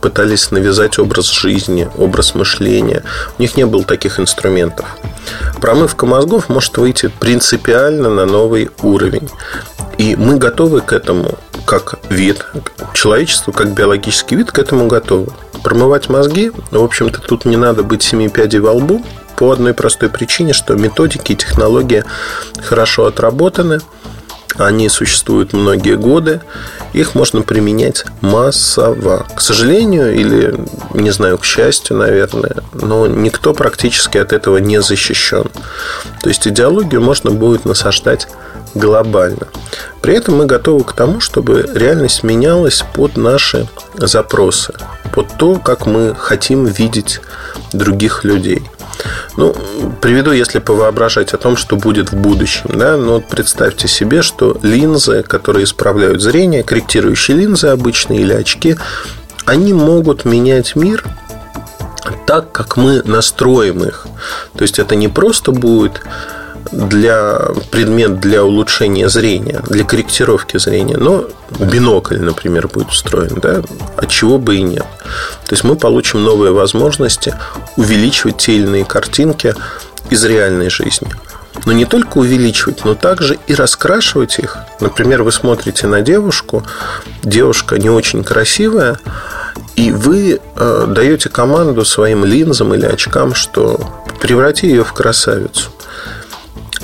пытались 0.00 0.50
навязать 0.50 0.98
образ 0.98 1.30
жизни, 1.30 1.88
образ 1.96 2.34
мышления, 2.34 3.02
у 3.38 3.42
них 3.42 3.56
не 3.56 3.64
было 3.64 3.84
таких 3.84 4.20
инструментов. 4.20 4.84
Промывка 5.60 6.04
мозгов 6.04 6.48
может 6.48 6.76
выйти 6.76 7.10
принципиально 7.20 8.10
на 8.10 8.26
новый 8.26 8.70
уровень. 8.82 9.30
И 9.96 10.14
мы 10.14 10.36
готовы 10.36 10.82
к 10.82 10.92
этому 10.92 11.38
как 11.64 11.98
вид, 12.10 12.46
человечество 12.92 13.52
как 13.52 13.72
биологический 13.72 14.36
вид 14.36 14.52
к 14.52 14.58
этому 14.58 14.88
готовы. 14.88 15.32
Промывать 15.64 16.10
мозги, 16.10 16.52
в 16.70 16.82
общем-то, 16.82 17.20
тут 17.22 17.46
не 17.46 17.56
надо 17.56 17.82
быть 17.82 18.02
семи 18.02 18.28
пядей 18.28 18.60
во 18.60 18.72
лбу, 18.72 19.04
по 19.36 19.52
одной 19.52 19.74
простой 19.74 20.08
причине, 20.08 20.52
что 20.52 20.74
методики 20.74 21.32
и 21.32 21.36
технологии 21.36 22.04
хорошо 22.62 23.06
отработаны, 23.06 23.80
они 24.56 24.88
существуют 24.88 25.52
многие 25.52 25.96
годы, 25.96 26.40
их 26.94 27.14
можно 27.14 27.42
применять 27.42 28.06
массово. 28.22 29.26
К 29.34 29.40
сожалению, 29.42 30.14
или, 30.14 30.58
не 30.94 31.10
знаю, 31.10 31.36
к 31.36 31.44
счастью, 31.44 31.98
наверное, 31.98 32.56
но 32.72 33.06
никто 33.06 33.52
практически 33.52 34.16
от 34.16 34.32
этого 34.32 34.56
не 34.56 34.80
защищен. 34.80 35.50
То 36.22 36.28
есть 36.30 36.48
идеологию 36.48 37.02
можно 37.02 37.30
будет 37.30 37.66
насаждать 37.66 38.28
глобально. 38.74 39.48
При 40.00 40.14
этом 40.14 40.36
мы 40.36 40.46
готовы 40.46 40.84
к 40.84 40.92
тому, 40.92 41.20
чтобы 41.20 41.68
реальность 41.74 42.22
менялась 42.22 42.82
под 42.94 43.18
наши 43.18 43.68
запросы, 43.96 44.72
под 45.14 45.36
то, 45.36 45.56
как 45.58 45.84
мы 45.84 46.14
хотим 46.18 46.64
видеть 46.64 47.20
других 47.72 48.24
людей– 48.24 48.62
ну, 49.36 49.54
приведу, 50.00 50.32
если 50.32 50.58
повоображать 50.58 51.34
о 51.34 51.38
том, 51.38 51.56
что 51.56 51.76
будет 51.76 52.12
в 52.12 52.16
будущем. 52.16 52.70
Да? 52.74 52.96
Ну, 52.96 53.14
вот 53.14 53.26
представьте 53.28 53.88
себе, 53.88 54.22
что 54.22 54.58
линзы, 54.62 55.22
которые 55.22 55.64
исправляют 55.64 56.20
зрение, 56.20 56.62
корректирующие 56.62 57.36
линзы 57.36 57.68
обычные 57.68 58.20
или 58.20 58.32
очки, 58.32 58.76
они 59.44 59.72
могут 59.72 60.24
менять 60.24 60.76
мир 60.76 61.04
так, 62.26 62.52
как 62.52 62.76
мы 62.76 63.02
настроим 63.04 63.84
их. 63.84 64.06
То 64.56 64.62
есть 64.62 64.78
это 64.78 64.96
не 64.96 65.08
просто 65.08 65.52
будет 65.52 66.02
для 66.72 67.38
предмет 67.70 68.20
для 68.20 68.44
улучшения 68.44 69.08
зрения, 69.08 69.62
для 69.68 69.84
корректировки 69.84 70.58
зрения, 70.58 70.96
но 70.96 71.26
бинокль, 71.58 72.18
например, 72.18 72.68
будет 72.68 72.90
устроен, 72.90 73.38
да, 73.40 73.62
от 73.96 74.08
чего 74.08 74.38
бы 74.38 74.56
и 74.56 74.62
нет. 74.62 74.86
То 75.46 75.52
есть 75.52 75.64
мы 75.64 75.76
получим 75.76 76.22
новые 76.22 76.52
возможности 76.52 77.34
увеличивать 77.76 78.38
те 78.38 78.54
или 78.56 78.64
иные 78.64 78.84
картинки 78.84 79.54
из 80.10 80.24
реальной 80.24 80.70
жизни. 80.70 81.08
Но 81.64 81.72
не 81.72 81.84
только 81.84 82.18
увеличивать, 82.18 82.84
но 82.84 82.94
также 82.94 83.38
и 83.46 83.54
раскрашивать 83.54 84.38
их. 84.38 84.58
Например, 84.80 85.22
вы 85.22 85.32
смотрите 85.32 85.86
на 85.86 86.02
девушку, 86.02 86.64
девушка 87.22 87.78
не 87.78 87.90
очень 87.90 88.22
красивая, 88.22 88.98
и 89.74 89.90
вы 89.90 90.40
э, 90.40 90.84
даете 90.88 91.28
команду 91.28 91.84
своим 91.84 92.24
линзам 92.24 92.74
или 92.74 92.84
очкам, 92.84 93.34
что 93.34 93.80
преврати 94.20 94.66
ее 94.66 94.84
в 94.84 94.92
красавицу. 94.92 95.70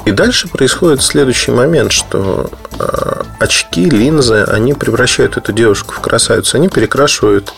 И 0.04 0.11
дальше 0.11 0.49
происходит 0.49 1.02
следующий 1.02 1.52
момент, 1.52 1.92
что 1.92 2.50
э, 2.78 3.23
очки, 3.38 3.88
линзы, 3.88 4.44
они 4.49 4.75
превращают 4.75 5.37
эту 5.37 5.52
девушку 5.52 5.94
в 5.94 6.00
красавицу. 6.00 6.56
Они 6.56 6.68
перекрашивают 6.68 7.52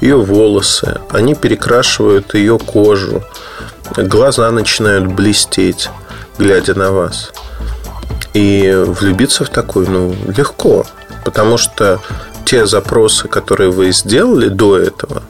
ее 0.00 0.16
волосы, 0.16 1.00
они 1.10 1.34
перекрашивают 1.34 2.34
ее 2.34 2.58
кожу. 2.58 3.24
Глаза 3.96 4.50
начинают 4.52 5.06
блестеть, 5.06 5.90
глядя 6.38 6.74
на 6.74 6.92
вас. 6.92 7.32
И 8.34 8.72
влюбиться 8.86 9.44
в 9.44 9.48
такую, 9.48 9.90
ну, 9.90 10.14
легко. 10.36 10.86
Потому 11.24 11.58
что 11.58 12.00
те 12.44 12.66
запросы, 12.66 13.26
которые 13.26 13.70
вы 13.70 13.90
сделали 13.90 14.48
до 14.48 14.78
этого, 14.78 15.24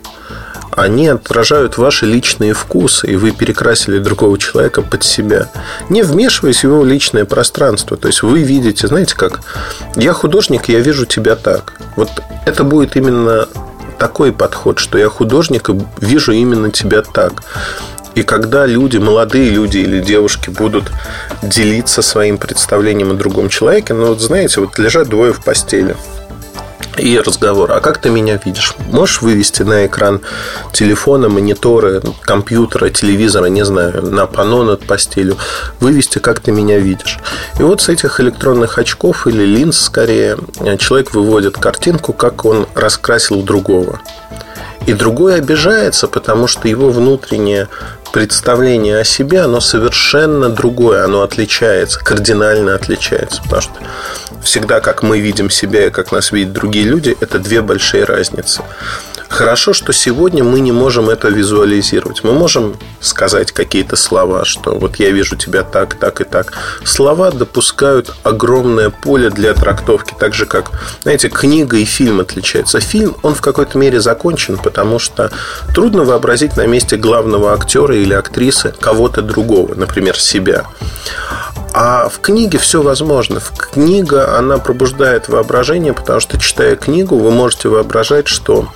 они 0.80 1.08
отражают 1.08 1.76
ваши 1.76 2.06
личные 2.06 2.54
вкусы, 2.54 3.06
и 3.06 3.16
вы 3.16 3.32
перекрасили 3.32 3.98
другого 3.98 4.38
человека 4.38 4.80
под 4.80 5.04
себя, 5.04 5.48
не 5.90 6.02
вмешиваясь 6.02 6.60
в 6.60 6.64
его 6.64 6.84
личное 6.84 7.26
пространство. 7.26 7.98
То 7.98 8.08
есть 8.08 8.22
вы 8.22 8.42
видите, 8.42 8.86
знаете 8.86 9.14
как, 9.14 9.40
я 9.96 10.14
художник, 10.14 10.68
я 10.68 10.80
вижу 10.80 11.04
тебя 11.04 11.36
так. 11.36 11.74
Вот 11.96 12.08
это 12.46 12.64
будет 12.64 12.96
именно 12.96 13.46
такой 13.98 14.32
подход, 14.32 14.78
что 14.78 14.96
я 14.96 15.10
художник 15.10 15.68
и 15.68 15.78
вижу 16.00 16.32
именно 16.32 16.70
тебя 16.70 17.02
так. 17.02 17.42
И 18.14 18.22
когда 18.22 18.64
люди, 18.64 18.96
молодые 18.96 19.50
люди 19.50 19.78
или 19.78 20.00
девушки 20.00 20.48
будут 20.48 20.90
делиться 21.42 22.00
своим 22.00 22.38
представлением 22.38 23.10
о 23.10 23.14
другом 23.14 23.50
человеке, 23.50 23.92
ну 23.92 24.06
вот 24.06 24.20
знаете, 24.20 24.60
вот 24.60 24.78
лежат 24.78 25.08
двое 25.08 25.34
в 25.34 25.44
постели– 25.44 25.94
и 26.98 27.18
разговор. 27.18 27.72
А 27.72 27.80
как 27.80 27.98
ты 27.98 28.10
меня 28.10 28.40
видишь? 28.44 28.74
Можешь 28.90 29.22
вывести 29.22 29.62
на 29.62 29.86
экран 29.86 30.20
телефона, 30.72 31.28
монитора, 31.28 32.02
компьютера, 32.22 32.90
телевизора, 32.90 33.46
не 33.46 33.64
знаю, 33.64 34.02
на 34.02 34.26
панно 34.26 34.64
над 34.64 34.86
постелью, 34.86 35.36
вывести, 35.80 36.18
как 36.18 36.40
ты 36.40 36.52
меня 36.52 36.78
видишь. 36.78 37.18
И 37.58 37.62
вот 37.62 37.80
с 37.80 37.88
этих 37.88 38.20
электронных 38.20 38.78
очков 38.78 39.26
или 39.26 39.44
линз, 39.44 39.78
скорее, 39.78 40.38
человек 40.78 41.14
выводит 41.14 41.56
картинку, 41.56 42.12
как 42.12 42.44
он 42.44 42.66
раскрасил 42.74 43.42
другого. 43.42 44.00
И 44.86 44.94
другой 44.94 45.36
обижается, 45.36 46.08
потому 46.08 46.46
что 46.46 46.66
его 46.66 46.90
внутреннее 46.90 47.68
представление 48.12 48.98
о 48.98 49.04
себе, 49.04 49.40
оно 49.40 49.60
совершенно 49.60 50.48
другое, 50.48 51.04
оно 51.04 51.22
отличается, 51.22 52.00
кардинально 52.00 52.74
отличается. 52.74 53.42
Потому 53.42 53.62
что 53.62 53.72
всегда, 54.42 54.80
как 54.80 55.02
мы 55.02 55.20
видим 55.20 55.50
себя 55.50 55.86
и 55.86 55.90
как 55.90 56.12
нас 56.12 56.32
видят 56.32 56.52
другие 56.52 56.86
люди, 56.86 57.16
это 57.20 57.38
две 57.38 57.62
большие 57.62 58.04
разницы. 58.04 58.62
Хорошо, 59.30 59.72
что 59.72 59.92
сегодня 59.92 60.42
мы 60.42 60.58
не 60.58 60.72
можем 60.72 61.08
это 61.08 61.28
визуализировать. 61.28 62.24
Мы 62.24 62.32
можем 62.32 62.76
сказать 63.00 63.52
какие-то 63.52 63.94
слова, 63.94 64.44
что 64.44 64.74
вот 64.74 64.96
я 64.96 65.10
вижу 65.10 65.36
тебя 65.36 65.62
так, 65.62 65.94
так 65.94 66.20
и 66.20 66.24
так. 66.24 66.52
Слова 66.84 67.30
допускают 67.30 68.12
огромное 68.24 68.90
поле 68.90 69.30
для 69.30 69.54
трактовки, 69.54 70.14
так 70.18 70.34
же 70.34 70.46
как, 70.46 70.72
знаете, 71.02 71.28
книга 71.28 71.76
и 71.76 71.84
фильм 71.84 72.18
отличаются. 72.18 72.80
Фильм, 72.80 73.16
он 73.22 73.36
в 73.36 73.40
какой-то 73.40 73.78
мере 73.78 74.00
закончен, 74.00 74.58
потому 74.58 74.98
что 74.98 75.30
трудно 75.74 76.02
вообразить 76.02 76.56
на 76.56 76.66
месте 76.66 76.96
главного 76.96 77.54
актера 77.54 77.96
или 77.96 78.12
актрисы 78.12 78.74
кого-то 78.80 79.22
другого, 79.22 79.76
например, 79.76 80.18
себя. 80.18 80.66
А 81.72 82.08
в 82.08 82.20
книге 82.20 82.58
все 82.58 82.82
возможно. 82.82 83.38
В 83.38 83.52
книга, 83.52 84.36
она 84.36 84.58
пробуждает 84.58 85.28
воображение, 85.28 85.92
потому 85.92 86.20
что, 86.20 86.38
читая 86.38 86.74
книгу, 86.74 87.16
вы 87.16 87.30
можете 87.30 87.68
воображать, 87.68 88.26
что 88.26 88.68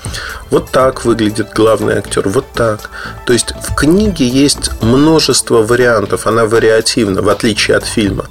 вот 0.51 0.71
так 0.71 1.05
выглядит 1.05 1.53
главный 1.53 1.99
актер, 1.99 2.29
вот 2.29 2.47
так. 2.55 2.91
То 3.27 3.33
есть 3.33 3.53
в 3.61 3.75
книге 3.75 4.29
есть 4.29 4.71
множество 4.81 5.63
вариантов, 5.63 6.27
она 6.27 6.47
вариативна, 6.47 7.23
в 7.23 7.29
отличие 7.29 7.77
от 7.77 7.85
фильма. 7.85 8.27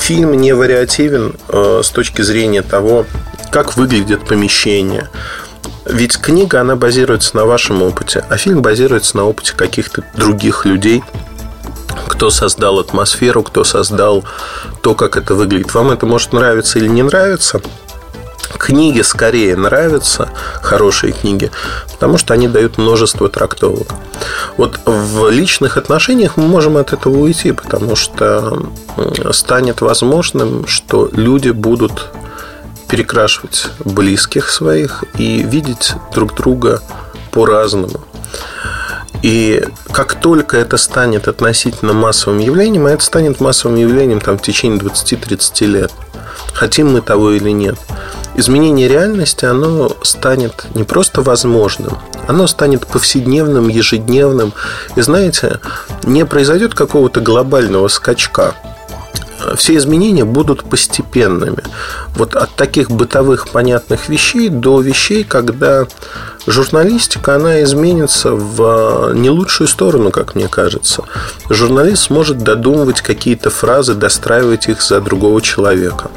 Фильм 0.00 0.32
не 0.32 0.52
вариативен 0.52 1.36
э, 1.48 1.82
с 1.84 1.90
точки 1.90 2.22
зрения 2.22 2.62
того, 2.62 3.06
как 3.50 3.76
выглядит 3.76 4.26
помещение. 4.26 5.08
Ведь 5.84 6.18
книга, 6.18 6.60
она 6.60 6.74
базируется 6.74 7.36
на 7.36 7.44
вашем 7.44 7.82
опыте, 7.82 8.24
а 8.28 8.36
фильм 8.36 8.62
базируется 8.62 9.16
на 9.16 9.24
опыте 9.24 9.52
каких-то 9.54 10.04
других 10.16 10.64
людей, 10.64 11.02
кто 12.08 12.30
создал 12.30 12.78
атмосферу, 12.78 13.42
кто 13.42 13.64
создал 13.64 14.24
то, 14.82 14.94
как 14.94 15.16
это 15.16 15.34
выглядит. 15.34 15.74
Вам 15.74 15.90
это 15.90 16.06
может 16.06 16.32
нравиться 16.32 16.78
или 16.78 16.88
не 16.88 17.02
нравиться. 17.02 17.60
Книги 18.58 19.00
скорее 19.00 19.56
нравятся, 19.56 20.28
хорошие 20.60 21.12
книги, 21.12 21.50
потому 21.92 22.18
что 22.18 22.34
они 22.34 22.48
дают 22.48 22.78
множество 22.78 23.28
трактовок. 23.28 23.88
Вот 24.56 24.78
в 24.84 25.30
личных 25.30 25.76
отношениях 25.76 26.36
мы 26.36 26.46
можем 26.46 26.76
от 26.76 26.92
этого 26.92 27.16
уйти, 27.16 27.52
потому 27.52 27.96
что 27.96 28.66
станет 29.32 29.80
возможным, 29.80 30.66
что 30.66 31.08
люди 31.12 31.50
будут 31.50 32.10
перекрашивать 32.88 33.68
близких 33.84 34.50
своих 34.50 35.02
и 35.16 35.42
видеть 35.42 35.94
друг 36.14 36.34
друга 36.34 36.82
по-разному. 37.30 38.02
И 39.22 39.62
как 39.92 40.14
только 40.14 40.56
это 40.56 40.76
станет 40.76 41.28
относительно 41.28 41.92
массовым 41.92 42.40
явлением, 42.40 42.86
а 42.86 42.90
это 42.90 43.04
станет 43.04 43.40
массовым 43.40 43.76
явлением 43.76 44.20
там, 44.20 44.36
в 44.36 44.42
течение 44.42 44.80
20-30 44.80 45.66
лет, 45.66 45.92
хотим 46.52 46.92
мы 46.92 47.00
того 47.00 47.30
или 47.30 47.50
нет, 47.50 47.76
изменение 48.34 48.88
реальности, 48.88 49.44
оно 49.44 49.96
станет 50.02 50.66
не 50.74 50.82
просто 50.82 51.22
возможным, 51.22 51.98
оно 52.26 52.48
станет 52.48 52.86
повседневным, 52.86 53.68
ежедневным. 53.68 54.52
И 54.96 55.00
знаете, 55.02 55.60
не 56.02 56.26
произойдет 56.26 56.74
какого-то 56.74 57.20
глобального 57.20 57.86
скачка– 57.88 58.54
все 59.56 59.76
изменения 59.76 60.24
будут 60.24 60.64
постепенными. 60.64 61.62
Вот 62.16 62.36
от 62.36 62.54
таких 62.54 62.90
бытовых 62.90 63.48
понятных 63.48 64.08
вещей 64.08 64.48
до 64.48 64.80
вещей, 64.80 65.24
когда 65.24 65.86
журналистика, 66.46 67.36
она 67.36 67.62
изменится 67.62 68.32
в 68.32 69.12
не 69.14 69.30
лучшую 69.30 69.68
сторону, 69.68 70.10
как 70.10 70.34
мне 70.34 70.48
кажется. 70.48 71.04
Журналист 71.48 72.04
сможет 72.04 72.38
додумывать 72.38 73.00
какие-то 73.00 73.50
фразы, 73.50 73.94
достраивать 73.94 74.68
их 74.68 74.82
за 74.82 75.00
другого 75.00 75.40
человека. 75.40 76.10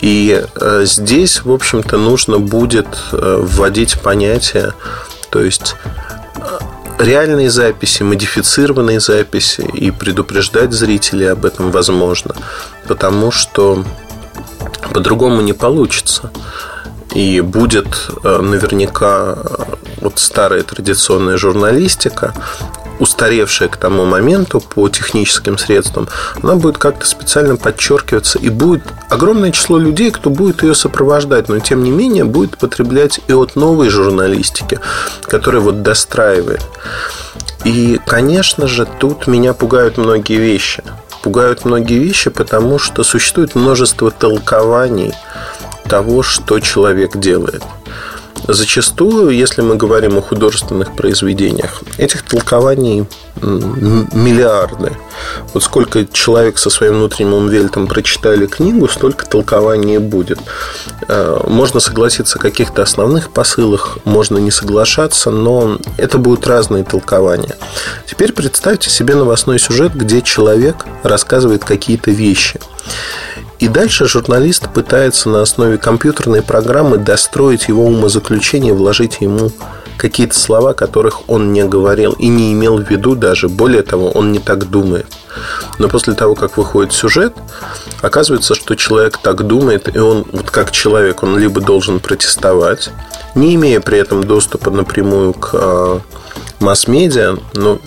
И 0.00 0.44
э, 0.60 0.82
здесь, 0.84 1.44
в 1.44 1.52
общем-то, 1.52 1.96
нужно 1.96 2.38
будет 2.38 2.88
э, 3.12 3.38
вводить 3.40 4.00
понятие, 4.00 4.72
то 5.30 5.40
есть 5.40 5.76
реальные 6.98 7.50
записи, 7.50 8.02
модифицированные 8.02 9.00
записи 9.00 9.62
и 9.74 9.90
предупреждать 9.90 10.72
зрителей 10.72 11.26
об 11.26 11.44
этом 11.44 11.70
возможно, 11.70 12.34
потому 12.86 13.30
что 13.30 13.84
по-другому 14.92 15.40
не 15.40 15.52
получится. 15.52 16.30
И 17.14 17.42
будет 17.42 18.08
э, 18.24 18.40
наверняка 18.40 19.36
э, 19.36 19.64
вот 20.00 20.18
старая 20.18 20.62
традиционная 20.62 21.36
журналистика, 21.36 22.34
устаревшая 22.98 23.68
к 23.68 23.76
тому 23.76 24.04
моменту 24.04 24.60
по 24.60 24.88
техническим 24.88 25.58
средствам, 25.58 26.08
она 26.42 26.56
будет 26.56 26.78
как-то 26.78 27.06
специально 27.06 27.56
подчеркиваться, 27.56 28.38
и 28.38 28.48
будет 28.48 28.82
огромное 29.08 29.52
число 29.52 29.78
людей, 29.78 30.10
кто 30.10 30.30
будет 30.30 30.62
ее 30.62 30.74
сопровождать, 30.74 31.48
но 31.48 31.58
тем 31.58 31.82
не 31.82 31.90
менее 31.90 32.24
будет 32.24 32.58
потреблять 32.58 33.20
и 33.28 33.32
от 33.32 33.56
новой 33.56 33.88
журналистики, 33.88 34.78
которая 35.22 35.60
вот 35.60 35.82
достраивает. 35.82 36.62
И, 37.64 38.00
конечно 38.06 38.66
же, 38.66 38.86
тут 38.98 39.26
меня 39.26 39.54
пугают 39.54 39.96
многие 39.96 40.38
вещи. 40.38 40.82
Пугают 41.22 41.64
многие 41.64 41.98
вещи, 41.98 42.30
потому 42.30 42.78
что 42.78 43.04
существует 43.04 43.54
множество 43.54 44.10
толкований 44.10 45.14
того, 45.88 46.22
что 46.22 46.58
человек 46.58 47.16
делает– 47.16 47.62
Зачастую, 48.48 49.30
если 49.30 49.62
мы 49.62 49.76
говорим 49.76 50.18
о 50.18 50.22
художественных 50.22 50.96
произведениях, 50.96 51.82
этих 51.98 52.22
толкований 52.22 53.06
миллиарды. 53.40 54.92
Вот 55.54 55.62
сколько 55.62 56.06
человек 56.06 56.58
со 56.58 56.70
своим 56.70 56.94
внутренним 56.94 57.34
умвельтом 57.34 57.86
прочитали 57.86 58.46
книгу, 58.46 58.88
столько 58.88 59.26
толкований 59.26 59.98
будет. 59.98 60.38
Э, 61.08 61.40
можно 61.46 61.80
согласиться 61.80 62.38
о 62.38 62.42
каких-то 62.42 62.82
основных 62.82 63.32
посылах, 63.32 63.98
можно 64.04 64.38
не 64.38 64.50
соглашаться, 64.50 65.30
но 65.30 65.78
это 65.96 66.18
будут 66.18 66.46
разные 66.46 66.84
толкования. 66.84 67.56
Теперь 68.06 68.32
представьте 68.32 68.90
себе 68.90 69.14
новостной 69.14 69.58
сюжет, 69.58 69.94
где 69.94 70.22
человек 70.22 70.84
рассказывает 71.02 71.64
какие-то 71.64 72.10
вещи. 72.10 72.60
И 73.62 73.68
дальше 73.68 74.08
журналист 74.08 74.70
пытается 74.74 75.28
на 75.28 75.40
основе 75.40 75.78
компьютерной 75.78 76.42
программы 76.42 76.98
достроить 76.98 77.68
его 77.68 77.84
умозаключение, 77.84 78.74
вложить 78.74 79.18
ему 79.20 79.52
какие-то 79.96 80.36
слова, 80.36 80.72
которых 80.72 81.30
он 81.30 81.52
не 81.52 81.64
говорил 81.64 82.10
и 82.10 82.26
не 82.26 82.52
имел 82.54 82.78
в 82.78 82.90
виду 82.90 83.14
даже. 83.14 83.48
Более 83.48 83.82
того, 83.82 84.10
он 84.10 84.32
не 84.32 84.40
так 84.40 84.68
думает. 84.68 85.06
Но 85.78 85.88
после 85.88 86.14
того, 86.14 86.34
как 86.34 86.56
выходит 86.56 86.92
сюжет, 86.92 87.34
оказывается, 88.00 88.56
что 88.56 88.74
человек 88.74 89.18
так 89.18 89.46
думает, 89.46 89.94
и 89.94 90.00
он, 90.00 90.26
вот 90.32 90.50
как 90.50 90.72
человек, 90.72 91.22
он 91.22 91.38
либо 91.38 91.60
должен 91.60 92.00
протестовать, 92.00 92.90
не 93.36 93.54
имея 93.54 93.78
при 93.78 93.96
этом 93.96 94.24
доступа 94.24 94.72
напрямую 94.72 95.34
к 95.34 95.50
а, 95.52 96.00
масс-медиа, 96.58 97.36
но 97.54 97.78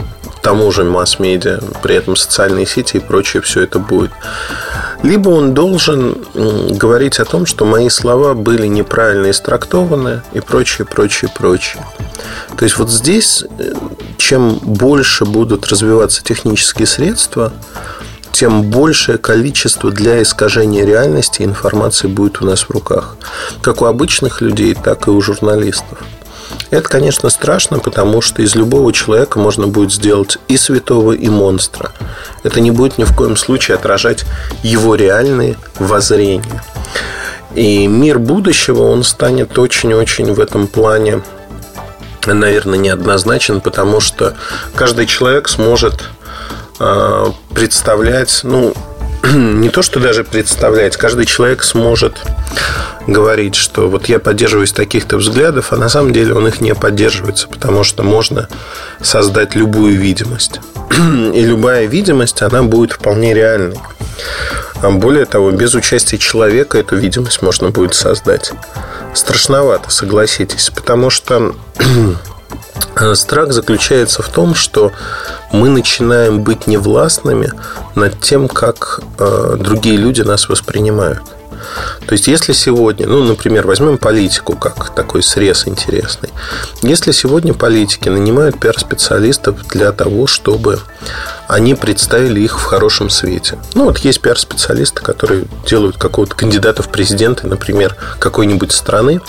тому 0.46 0.72
же 0.72 0.84
масс-медиа, 0.84 1.60
при 1.82 1.96
этом 1.96 2.16
социальные 2.16 2.68
сети 2.68 2.98
и 2.98 3.00
прочее, 3.00 3.42
все 3.42 3.62
это 3.62 3.80
будет. 3.80 4.12
Либо 5.04 5.30
он 5.30 5.54
должен 5.54 6.26
говорить 6.34 7.20
о 7.20 7.26
том, 7.26 7.46
что 7.46 7.66
мои 7.66 7.90
слова 7.90 8.34
были 8.34 8.68
неправильно 8.68 9.32
истрактованы 9.32 10.22
и 10.34 10.40
прочее, 10.40 10.86
прочее, 10.86 11.32
прочее. 11.34 11.86
То 12.58 12.64
есть 12.66 12.78
вот 12.78 12.90
здесь, 12.90 13.44
э, 13.60 13.74
чем 14.18 14.56
больше 14.56 15.26
будут 15.26 15.68
развиваться 15.68 16.24
технические 16.24 16.88
средства, 16.88 17.52
тем 18.32 18.64
большее 18.64 19.18
количество 19.18 19.92
для 19.92 20.22
искажения 20.22 20.86
реальности 20.86 21.44
информации 21.44 22.08
будет 22.08 22.42
у 22.42 22.46
нас 22.46 22.64
в 22.64 22.70
руках. 22.70 23.16
Как 23.62 23.82
у 23.82 23.86
обычных 23.86 24.42
людей, 24.42 24.76
так 24.76 25.08
и 25.08 25.12
у 25.12 25.22
журналистов. 25.22 26.00
Это, 26.72 26.90
конечно, 26.90 27.30
страшно, 27.30 27.80
потому 27.80 28.22
что 28.22 28.42
из 28.42 28.56
любого 28.56 28.92
человека 28.92 29.40
можно 29.40 29.68
будет 29.68 29.92
сделать 29.92 30.38
и 30.48 30.58
святого, 30.58 31.12
и 31.12 31.30
монстра. 31.30 31.92
Это 32.44 32.60
не 32.60 32.72
будет 32.72 32.98
ни 32.98 33.04
в 33.04 33.16
коем 33.16 33.38
случае 33.38 33.76
отражать 33.76 34.26
его 34.64 34.96
реальные 34.96 35.58
воззрения. 35.80 36.64
И 37.54 37.88
мир 37.88 38.20
будущего, 38.20 38.84
он 38.84 39.04
станет 39.04 39.58
очень-очень 39.58 40.34
в 40.34 40.40
этом 40.40 40.68
плане 40.68 41.22
наверное, 42.34 42.80
неоднозначен, 42.80 43.62
потому 43.62 44.00
что 44.00 44.34
каждый 44.74 45.06
человек 45.06 45.48
сможет 45.48 46.10
э, 46.80 47.26
представлять, 47.54 48.40
ну, 48.44 48.74
не 49.34 49.70
то, 49.70 49.82
что 49.82 50.00
даже 50.00 50.24
представлять, 50.24 50.98
каждый 50.98 51.26
человек 51.26 51.64
сможет 51.64 52.22
говорить, 53.08 53.56
что 53.56 53.90
вот 53.90 54.08
я 54.08 54.20
поддерживаюсь 54.20 54.72
таких-то 54.72 55.18
взглядов, 55.18 55.74
а 55.74 55.78
на 55.78 55.90
самом 55.90 56.14
деле 56.14 56.34
он 56.34 56.48
их 56.48 56.62
не 56.62 56.76
поддерживается, 56.76 57.48
потому 57.48 57.84
что 57.84 58.04
можно 58.04 58.48
создать 59.02 59.56
любую 59.56 59.98
видимость. 59.98 60.60
И 61.34 61.44
любая 61.44 61.86
видимость, 61.86 62.42
она 62.42 62.64
будет 62.64 62.94
вполне 62.94 63.34
реальной. 63.34 63.80
А 64.82 64.90
более 64.90 65.26
того, 65.26 65.52
без 65.52 65.74
участия 65.74 66.18
человека 66.18 66.78
эту 66.78 66.96
видимость 66.96 67.42
можно 67.42 67.70
будет 67.70 67.96
создать. 67.96 68.52
Страшновато, 69.14 69.90
согласитесь, 69.90 70.70
потому 70.70 71.10
что 71.10 71.56
страх 73.16 73.52
заключается 73.52 74.22
в 74.22 74.30
том, 74.30 74.56
что 74.56 74.92
мы 75.52 75.70
начинаем 75.70 76.44
быть 76.44 76.68
невластными 76.68 77.52
над 77.96 78.20
тем, 78.22 78.48
как 78.48 79.02
э, 79.20 79.58
другие 79.60 79.98
люди 79.98 80.22
нас 80.22 80.50
воспринимают. 80.50 81.22
То 82.06 82.14
есть, 82.14 82.28
если 82.28 82.54
сегодня, 82.54 83.08
ну, 83.08 83.24
например, 83.24 83.66
возьмем 83.68 83.98
политику 83.98 84.56
как 84.56 84.94
такой 84.94 85.24
срез 85.24 85.68
интересный. 85.68 86.30
Если 86.82 87.12
сегодня 87.12 87.54
политики 87.54 88.10
нанимают 88.10 88.60
пиар-специалистов 88.60 89.68
для 89.68 89.92
того, 89.92 90.28
чтобы 90.28 90.80
они 91.48 91.76
представили 91.76 92.40
их 92.42 92.60
в 92.60 92.64
хорошем 92.64 93.10
свете. 93.10 93.58
Ну, 93.74 93.86
вот 93.86 94.00
есть 94.00 94.22
пиар-специалисты, 94.22 95.02
которые 95.02 95.46
делают 95.68 95.98
какого-то 95.98 96.36
кандидата 96.36 96.82
в 96.82 96.90
президенты, 96.90 97.48
например, 97.48 97.96
какой-нибудь 98.20 98.72
страны, 98.72 99.22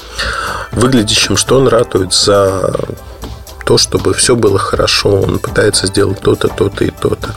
выглядящим, 0.72 1.36
что 1.36 1.56
он 1.56 1.68
ратует 1.68 2.12
за 2.12 2.74
то, 3.66 3.78
чтобы 3.78 4.14
все 4.14 4.36
было 4.36 4.58
хорошо, 4.58 5.20
он 5.22 5.38
пытается 5.38 5.88
сделать 5.88 6.20
то-то, 6.20 6.48
то-то 6.48 6.84
и 6.84 6.90
то-то, 6.90 7.34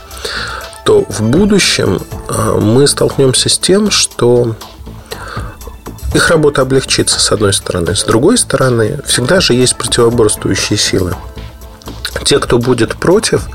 то 0.84 1.04
в 1.08 1.22
будущем 1.22 2.00
а, 2.28 2.58
мы 2.58 2.86
столкнемся 2.86 3.48
с 3.48 3.58
тем, 3.58 3.90
что 3.90 4.56
их 6.14 6.28
работа 6.30 6.62
облегчится, 6.62 7.20
с 7.20 7.30
одной 7.30 7.52
стороны. 7.52 7.94
С 7.94 8.04
другой 8.04 8.36
стороны, 8.36 9.00
всегда 9.06 9.40
же 9.40 9.54
есть 9.54 9.76
противоборствующие 9.76 10.78
силы. 10.78 11.14
Те, 12.24 12.38
кто 12.38 12.58
будет 12.58 12.96
против, 12.96 13.46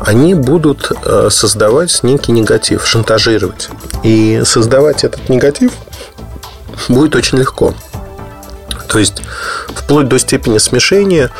они 0.00 0.34
будут 0.34 0.90
э, 1.04 1.28
создавать 1.30 2.02
некий 2.02 2.32
негатив, 2.32 2.86
шантажировать. 2.86 3.68
И 4.02 4.42
создавать 4.44 5.04
этот 5.04 5.28
негатив 5.28 5.72
будет 6.88 7.14
очень 7.14 7.38
легко. 7.38 7.74
То 8.88 8.98
есть, 8.98 9.22
вплоть 9.74 10.08
до 10.08 10.18
степени 10.18 10.58
смешения 10.58 11.30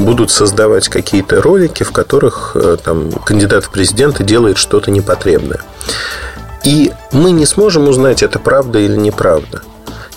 будут 0.00 0.30
создавать 0.30 0.88
какие-то 0.88 1.40
ролики, 1.40 1.82
в 1.84 1.92
которых 1.92 2.52
э, 2.54 2.76
там, 2.82 3.12
кандидат 3.12 3.64
в 3.64 3.70
президенты 3.70 4.24
делает 4.24 4.58
что-то 4.58 4.90
непотребное. 4.90 5.60
И 6.64 6.92
мы 7.12 7.30
не 7.30 7.46
сможем 7.46 7.88
узнать, 7.88 8.22
это 8.22 8.38
правда 8.38 8.78
или 8.78 8.96
неправда 8.96 9.62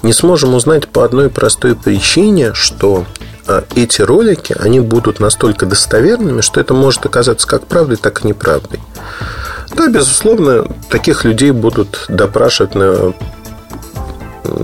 не 0.04 0.13
сможем 0.13 0.54
узнать 0.54 0.88
по 0.89 1.04
одной 1.04 1.30
простой 1.30 1.76
причине, 1.76 2.54
что 2.54 3.06
а, 3.48 3.63
эти 3.76 4.02
ролики, 4.02 4.56
они 4.60 4.82
будут 4.82 5.19
настолько 5.19 5.65
достоверными, 5.65 6.41
что 6.41 6.60
это 6.60 6.74
может 6.74 7.06
оказаться 7.06 7.48
как 7.48 7.65
правдой, 7.65 7.98
так 7.98 8.24
и 8.24 8.28
неправдой. 8.28 8.80
Да, 9.76 9.88
безусловно, 9.88 10.67
таких 10.89 11.24
людей 11.24 11.52
будут 11.52 12.06
допрашивать 12.10 12.76
на 12.76 13.13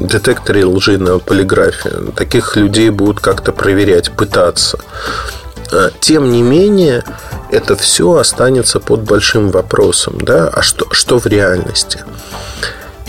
детекторе 0.07 0.65
лжи, 0.65 0.97
на 0.97 1.19
полиграфе. 1.19 1.91
Таких 2.15 2.55
людей 2.55 2.89
будут 2.89 3.19
как-то 3.19 3.51
проверять, 3.51 4.11
пытаться. 4.11 4.79
А, 5.71 5.91
тем 5.99 6.31
не 6.31 6.41
менее, 6.41 7.03
это 7.51 7.75
все 7.75 8.15
останется 8.15 8.79
под 8.79 9.01
большим 9.01 9.49
вопросом. 9.49 10.17
Да? 10.21 10.47
А 10.47 10.61
что, 10.61 10.87
что 10.91 11.19
в 11.19 11.25
реальности? 11.25 12.03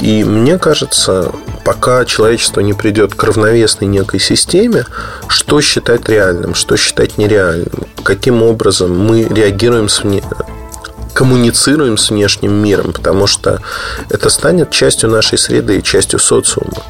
И 0.01 0.25
мне 0.25 0.59
кажется, 0.59 1.31
пока 1.65 2.05
человечество 2.07 2.61
не 2.61 2.73
придет 2.73 3.15
к 3.15 3.23
равновесной 3.23 3.87
некой 3.87 4.19
системе, 4.19 4.87
что 5.29 5.61
считать 5.61 6.09
реальным, 6.09 6.55
что 6.55 6.77
считать 6.77 7.19
нереальным, 7.19 7.87
каким 8.03 8.43
образом 8.43 8.99
мы 8.99 9.25
реагируем 9.25 9.89
коммуницируем 11.21 11.99
с 11.99 12.09
внешним 12.09 12.55
миром, 12.55 12.95
потому 12.95 13.27
что 13.27 13.61
это 14.09 14.31
станет 14.31 14.71
частью 14.71 15.11
нашей 15.11 15.37
среды 15.37 15.77
и 15.77 15.83
частью 15.83 16.19
социума. 16.19 16.83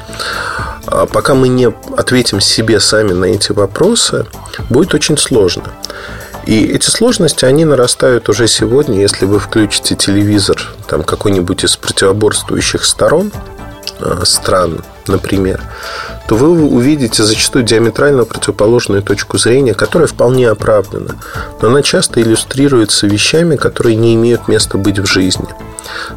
А 0.85 1.05
пока 1.05 1.33
мы 1.33 1.49
не 1.49 1.67
ответим 1.97 2.39
себе 2.39 2.79
сами 2.79 3.11
на 3.11 3.25
эти 3.25 3.51
вопросы, 3.51 4.25
будет 4.69 4.93
очень 4.93 5.17
сложно. 5.17 5.65
И 6.45 6.63
эти 6.63 6.89
сложности, 6.89 7.43
они 7.43 7.65
нарастают 7.65 8.29
уже 8.29 8.47
сегодня, 8.47 9.01
если 9.01 9.25
вы 9.25 9.37
включите 9.37 9.95
телевизор 9.95 10.65
там 10.87 11.03
какой-нибудь 11.03 11.65
из 11.65 11.75
противоборствующих 11.75 12.85
сторон, 12.85 13.33
э, 13.99 14.21
стран, 14.23 14.81
например, 15.07 15.61
то 16.27 16.35
вы 16.35 16.49
увидите 16.49 17.23
зачастую 17.23 17.63
диаметрально 17.63 18.25
противоположную 18.25 19.01
точку 19.01 19.37
зрения, 19.37 19.73
которая 19.73 20.07
вполне 20.07 20.49
оправдана. 20.49 21.15
Но 21.61 21.69
она 21.69 21.81
часто 21.81 22.21
иллюстрируется 22.21 23.07
вещами, 23.07 23.55
которые 23.55 23.95
не 23.95 24.15
имеют 24.15 24.47
места 24.47 24.77
быть 24.77 24.99
в 24.99 25.05
жизни. 25.05 25.47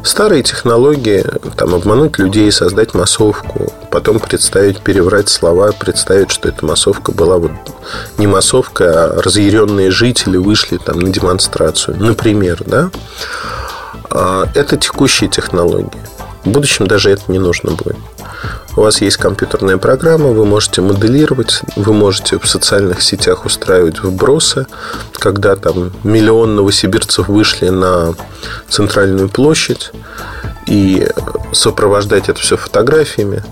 Старые 0.03 0.43
технологии, 0.43 1.25
там, 1.57 1.73
обмануть 1.73 2.17
людей, 2.17 2.51
создать 2.51 2.93
массовку, 2.93 3.73
потом 3.91 4.19
представить, 4.19 4.79
переврать 4.79 5.29
слова, 5.29 5.71
представить, 5.71 6.31
что 6.31 6.47
эта 6.47 6.65
массовка 6.65 7.11
была 7.11 7.37
вот 7.37 7.51
не 8.17 8.27
массовка, 8.27 8.85
а 8.85 9.21
разъяренные 9.21 9.91
жители 9.91 10.37
вышли 10.37 10.77
там 10.77 10.99
на 10.99 11.09
демонстрацию, 11.09 11.97
например, 11.99 12.63
да? 12.65 12.89
А, 14.11 14.47
это 14.53 14.77
текущие 14.77 15.29
технологии. 15.29 15.91
В 16.43 16.49
будущем 16.49 16.87
даже 16.87 17.09
это 17.09 17.23
не 17.27 17.39
нужно 17.39 17.71
будет. 17.71 17.97
У 18.75 18.81
вас 18.81 19.01
есть 19.01 19.17
компьютерная 19.17 19.77
программа, 19.77 20.27
вы 20.27 20.45
можете 20.45 20.81
моделировать, 20.81 21.61
вы 21.75 21.93
можете 21.93 22.37
в 22.37 22.47
социальных 22.47 23.01
сетях 23.01 23.45
устраивать 23.45 24.03
вбросы, 24.03 24.67
когда 25.13 25.55
там 25.55 25.93
миллион 26.03 26.55
новосибирцев 26.55 27.29
вышли 27.29 27.69
на 27.69 28.13
центральную 28.67 29.29
площадь 29.29 29.91
и 30.67 31.07
сопровождать 31.53 32.27
это 32.29 32.39
все 32.39 32.57
фотографиями. 32.57 33.43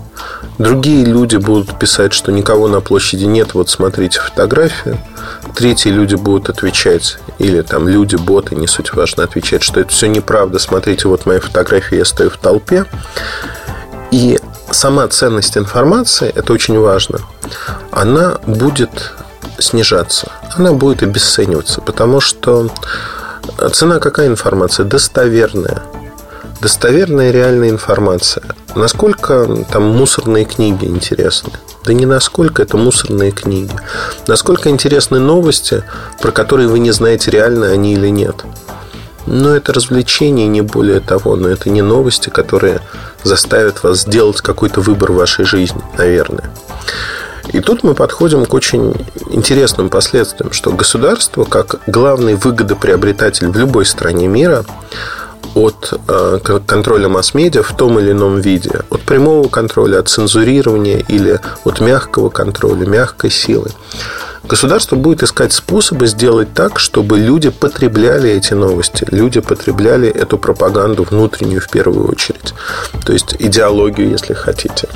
Другие 0.58 1.04
люди 1.04 1.36
будут 1.36 1.78
писать, 1.78 2.12
что 2.12 2.30
никого 2.30 2.68
на 2.68 2.80
площади 2.80 3.24
нет, 3.24 3.54
вот 3.54 3.70
смотрите 3.70 4.20
фотографию. 4.20 4.98
Третьи 5.54 5.88
люди 5.88 6.14
будут 6.14 6.48
отвечать, 6.48 7.18
или 7.38 7.62
там 7.62 7.88
люди, 7.88 8.16
боты, 8.16 8.54
не 8.54 8.66
суть 8.66 8.92
важно, 8.94 9.24
отвечать, 9.24 9.62
что 9.62 9.80
это 9.80 9.90
все 9.90 10.06
неправда, 10.06 10.58
смотрите, 10.58 11.08
вот 11.08 11.26
моя 11.26 11.40
фотография, 11.40 11.98
я 11.98 12.04
стою 12.04 12.30
в 12.30 12.36
толпе. 12.36 12.84
И 14.10 14.38
сама 14.74 15.08
ценность 15.08 15.56
информации, 15.56 16.30
это 16.34 16.52
очень 16.52 16.78
важно, 16.78 17.20
она 17.90 18.38
будет 18.46 19.12
снижаться, 19.58 20.32
она 20.56 20.72
будет 20.72 21.02
обесцениваться, 21.02 21.80
потому 21.80 22.20
что 22.20 22.70
цена 23.72 23.98
какая 23.98 24.28
информация? 24.28 24.84
Достоверная. 24.84 25.82
Достоверная 26.60 27.30
реальная 27.30 27.70
информация. 27.70 28.42
Насколько 28.74 29.64
там 29.70 29.82
мусорные 29.84 30.44
книги 30.44 30.86
интересны? 30.86 31.52
Да 31.84 31.92
не 31.92 32.06
насколько 32.06 32.62
это 32.62 32.76
мусорные 32.76 33.32
книги. 33.32 33.72
Насколько 34.26 34.70
интересны 34.70 35.18
новости, 35.18 35.84
про 36.22 36.32
которые 36.32 36.68
вы 36.68 36.78
не 36.78 36.90
знаете, 36.90 37.30
реально 37.30 37.66
они 37.66 37.92
или 37.92 38.08
нет. 38.08 38.44
Но 39.26 39.54
это 39.54 39.72
развлечение, 39.72 40.46
не 40.46 40.60
более 40.60 41.00
того. 41.00 41.36
Но 41.36 41.48
это 41.48 41.70
не 41.70 41.82
новости, 41.82 42.28
которые 42.28 42.80
заставят 43.22 43.82
вас 43.82 44.02
сделать 44.02 44.40
какой-то 44.40 44.80
выбор 44.80 45.12
в 45.12 45.16
вашей 45.16 45.44
жизни, 45.44 45.82
наверное. 45.96 46.50
И 47.52 47.60
тут 47.60 47.82
мы 47.82 47.94
подходим 47.94 48.46
к 48.46 48.54
очень 48.54 48.94
интересным 49.30 49.90
последствиям, 49.90 50.52
что 50.52 50.72
государство, 50.72 51.44
как 51.44 51.80
главный 51.86 52.34
выгодоприобретатель 52.34 53.48
в 53.48 53.56
любой 53.56 53.84
стране 53.84 54.28
мира, 54.28 54.64
от 55.54 55.92
э, 56.08 56.38
контроля 56.66 57.08
масс-медиа 57.08 57.62
в 57.62 57.76
том 57.76 57.98
или 58.00 58.10
ином 58.10 58.40
виде, 58.40 58.82
от 58.90 59.02
прямого 59.02 59.48
контроля, 59.48 60.00
от 60.00 60.08
цензурирования 60.08 61.04
или 61.06 61.38
от 61.64 61.80
мягкого 61.80 62.28
контроля, 62.28 62.86
мягкой 62.86 63.30
силы, 63.30 63.70
Государство 64.48 64.96
будет 64.96 65.22
искать 65.22 65.52
способы 65.54 66.06
сделать 66.06 66.52
так, 66.52 66.78
чтобы 66.78 67.18
люди 67.18 67.48
потребляли 67.48 68.30
эти 68.30 68.52
новости, 68.52 69.06
люди 69.10 69.40
потребляли 69.40 70.08
эту 70.08 70.36
пропаганду 70.36 71.04
внутреннюю 71.04 71.62
в 71.62 71.68
первую 71.68 72.08
очередь. 72.08 72.52
То 73.06 73.14
есть 73.14 73.36
идеологию, 73.38 74.10
если 74.10 74.34
хотите. 74.34 74.88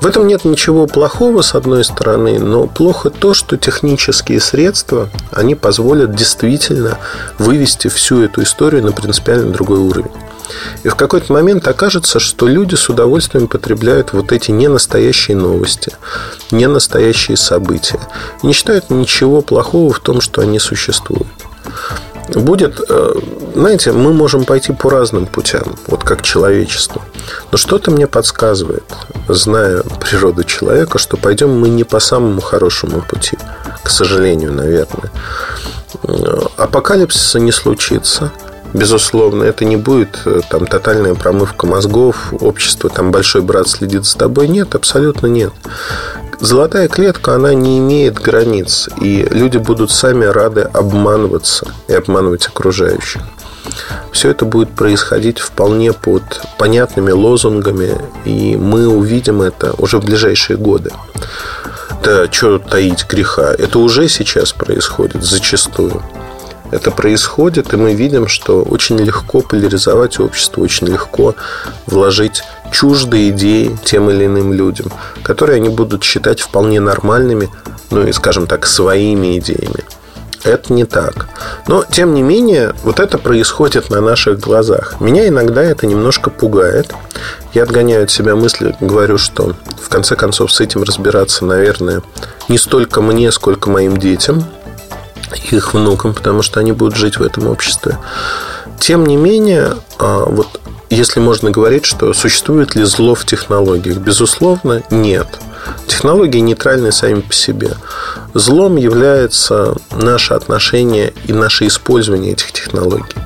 В 0.00 0.06
этом 0.06 0.26
нет 0.26 0.44
ничего 0.44 0.86
плохого, 0.86 1.42
с 1.42 1.54
одной 1.54 1.84
стороны, 1.84 2.38
но 2.38 2.66
плохо 2.66 3.10
то, 3.10 3.34
что 3.34 3.56
технические 3.56 4.40
средства, 4.40 5.10
они 5.30 5.54
позволят 5.54 6.14
действительно 6.14 6.98
вывести 7.38 7.88
всю 7.88 8.22
эту 8.22 8.42
историю 8.42 8.82
на 8.82 8.92
принципиально 8.92 9.52
другой 9.52 9.78
уровень. 9.78 10.10
И 10.82 10.88
в 10.88 10.94
какой-то 10.94 11.32
момент 11.32 11.66
окажется, 11.66 12.18
что 12.18 12.46
люди 12.46 12.74
с 12.74 12.88
удовольствием 12.88 13.48
потребляют 13.48 14.12
вот 14.12 14.32
эти 14.32 14.50
ненастоящие 14.50 15.36
новости, 15.36 15.92
ненастоящие 16.50 17.36
события. 17.36 18.00
И 18.42 18.46
не 18.46 18.52
считают 18.52 18.90
ничего 18.90 19.42
плохого 19.42 19.92
в 19.92 20.00
том, 20.00 20.20
что 20.20 20.42
они 20.42 20.58
существуют 20.58 21.28
будет, 22.28 22.80
э, 22.88 23.14
знаете, 23.54 23.92
мы 23.92 24.12
можем 24.12 24.44
пойти 24.44 24.72
по 24.72 24.90
разным 24.90 25.26
путям, 25.26 25.76
вот 25.86 26.04
как 26.04 26.22
человечество. 26.22 27.02
Но 27.50 27.58
что-то 27.58 27.90
мне 27.90 28.06
подсказывает, 28.06 28.84
зная 29.28 29.82
природу 30.00 30.44
человека, 30.44 30.98
что 30.98 31.16
пойдем 31.16 31.58
мы 31.58 31.68
не 31.68 31.84
по 31.84 32.00
самому 32.00 32.40
хорошему 32.40 33.02
пути, 33.02 33.38
к 33.82 33.90
сожалению, 33.90 34.52
наверное. 34.52 35.10
Э, 36.02 36.40
апокалипсиса 36.56 37.38
не 37.38 37.52
случится. 37.52 38.32
Безусловно, 38.74 39.44
это 39.44 39.64
не 39.64 39.76
будет 39.76 40.20
э, 40.24 40.40
там 40.50 40.66
тотальная 40.66 41.14
промывка 41.14 41.64
мозгов, 41.64 42.34
общество, 42.40 42.90
там 42.90 43.12
большой 43.12 43.40
брат 43.42 43.68
следит 43.68 44.04
за 44.04 44.18
тобой. 44.18 44.48
Нет, 44.48 44.74
абсолютно 44.74 45.28
нет. 45.28 45.52
Золотая 46.40 46.88
клетка, 46.88 47.36
она 47.36 47.54
не 47.54 47.78
имеет 47.78 48.14
границ, 48.20 48.88
и 49.00 49.26
люди 49.30 49.58
будут 49.58 49.92
сами 49.92 50.24
рады 50.24 50.62
обманываться 50.62 51.72
и 51.86 51.94
обманывать 51.94 52.48
окружающих. 52.48 53.22
Все 54.10 54.30
это 54.30 54.44
будет 54.44 54.70
происходить 54.70 55.38
вполне 55.38 55.92
под 55.92 56.22
понятными 56.58 57.12
лозунгами, 57.12 57.96
и 58.24 58.56
мы 58.56 58.88
увидим 58.88 59.40
это 59.40 59.72
уже 59.78 59.98
в 60.00 60.04
ближайшие 60.04 60.56
годы. 60.56 60.90
Да, 62.02 62.30
что 62.30 62.58
таить 62.58 63.06
греха? 63.08 63.54
Это 63.56 63.78
уже 63.78 64.08
сейчас 64.08 64.52
происходит 64.52 65.22
зачастую. 65.22 66.02
Это 66.74 66.90
происходит, 66.90 67.72
и 67.72 67.76
мы 67.76 67.94
видим, 67.94 68.26
что 68.26 68.62
очень 68.62 68.98
легко 68.98 69.42
поляризовать 69.42 70.18
общество, 70.18 70.60
очень 70.60 70.88
легко 70.88 71.36
вложить 71.86 72.42
чуждые 72.72 73.30
идеи 73.30 73.78
тем 73.84 74.10
или 74.10 74.26
иным 74.26 74.52
людям, 74.52 74.90
которые 75.22 75.56
они 75.58 75.68
будут 75.68 76.02
считать 76.02 76.40
вполне 76.40 76.80
нормальными, 76.80 77.48
ну 77.92 78.04
и, 78.04 78.10
скажем 78.10 78.48
так, 78.48 78.66
своими 78.66 79.38
идеями. 79.38 79.84
Это 80.42 80.72
не 80.72 80.84
так. 80.84 81.28
Но, 81.68 81.84
тем 81.84 82.12
не 82.12 82.22
менее, 82.22 82.74
вот 82.82 82.98
это 82.98 83.18
происходит 83.18 83.88
на 83.90 84.00
наших 84.00 84.40
глазах. 84.40 84.96
Меня 84.98 85.28
иногда 85.28 85.62
это 85.62 85.86
немножко 85.86 86.28
пугает. 86.28 86.92
Я 87.52 87.62
отгоняю 87.62 88.02
от 88.02 88.10
себя 88.10 88.34
мысли, 88.34 88.74
говорю, 88.80 89.16
что 89.16 89.54
в 89.80 89.88
конце 89.88 90.16
концов 90.16 90.50
с 90.50 90.60
этим 90.60 90.82
разбираться, 90.82 91.44
наверное, 91.44 92.02
не 92.48 92.58
столько 92.58 93.00
мне, 93.00 93.30
сколько 93.30 93.70
моим 93.70 93.96
детям, 93.96 94.44
их 95.52 95.74
внукам, 95.74 96.14
потому 96.14 96.42
что 96.42 96.60
они 96.60 96.72
будут 96.72 96.96
жить 96.96 97.18
в 97.18 97.22
этом 97.22 97.46
обществе. 97.48 97.98
Тем 98.78 99.06
не 99.06 99.16
менее, 99.16 99.76
а, 99.98 100.24
вот 100.26 100.60
если 100.90 101.20
можно 101.20 101.50
говорить, 101.50 101.84
что 101.84 102.12
существует 102.12 102.74
ли 102.74 102.84
зло 102.84 103.14
в 103.14 103.24
технологиях, 103.24 103.98
безусловно, 103.98 104.82
нет. 104.90 105.26
Технологии 105.86 106.38
нейтральны 106.38 106.92
сами 106.92 107.20
по 107.20 107.32
себе. 107.32 107.70
Злом 108.34 108.76
является 108.76 109.74
наше 109.90 110.34
отношение 110.34 111.12
и 111.26 111.32
наше 111.32 111.66
использование 111.66 112.32
этих 112.32 112.52
технологий. 112.52 113.16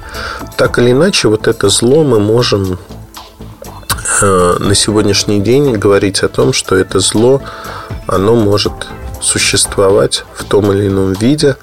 Так 0.57 0.79
или 0.79 0.93
иначе, 0.93 1.29
вот 1.29 1.49
это 1.49 1.69
зло 1.69 2.05
мы 2.05 2.21
можем 2.21 2.79
э, 4.23 4.57
на 4.61 4.75
сегодняшний 4.75 5.41
день 5.41 5.73
говорить 5.77 6.23
о 6.23 6.29
том, 6.29 6.53
что 6.53 6.77
это 6.77 7.01
зло, 7.01 7.43
оно 8.07 8.35
может 8.35 8.73
существовать 9.21 10.25
в 10.35 10.45
том 10.45 10.73
или 10.73 10.89
ином 10.89 11.13
виде. 11.13 11.57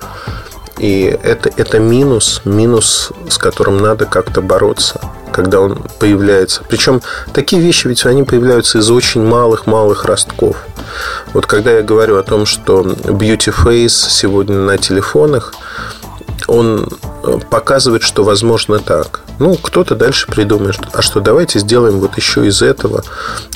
И 0.77 1.03
это, 1.23 1.49
это 1.55 1.79
минус, 1.79 2.41
минус, 2.43 3.11
с 3.29 3.37
которым 3.37 3.77
надо 3.77 4.05
как-то 4.05 4.41
бороться 4.41 4.99
когда 5.35 5.59
он 5.59 5.83
появляется. 5.99 6.61
Причем 6.69 7.01
такие 7.33 7.61
вещи 7.61 7.87
ведь 7.87 8.05
они 8.05 8.23
появляются 8.23 8.77
из 8.77 8.89
очень 8.89 9.21
малых-малых 9.21 10.05
ростков. 10.05 10.55
Вот 11.33 11.45
когда 11.45 11.71
я 11.71 11.81
говорю 11.81 12.17
о 12.17 12.23
том, 12.23 12.45
что 12.45 12.83
Beauty 12.83 13.53
Face 13.53 14.09
сегодня 14.09 14.55
на 14.55 14.77
телефонах, 14.77 15.53
он 16.47 16.87
э, 17.23 17.39
показывает, 17.49 18.03
что 18.03 18.23
возможно 18.23 18.79
так. 18.79 19.21
Ну, 19.39 19.55
кто-то 19.55 19.95
дальше 19.95 20.27
придумает, 20.27 20.79
а 20.93 21.01
что 21.01 21.19
давайте 21.19 21.59
сделаем 21.59 21.99
вот 21.99 22.15
еще 22.15 22.47
из 22.47 22.61
этого 22.61 23.03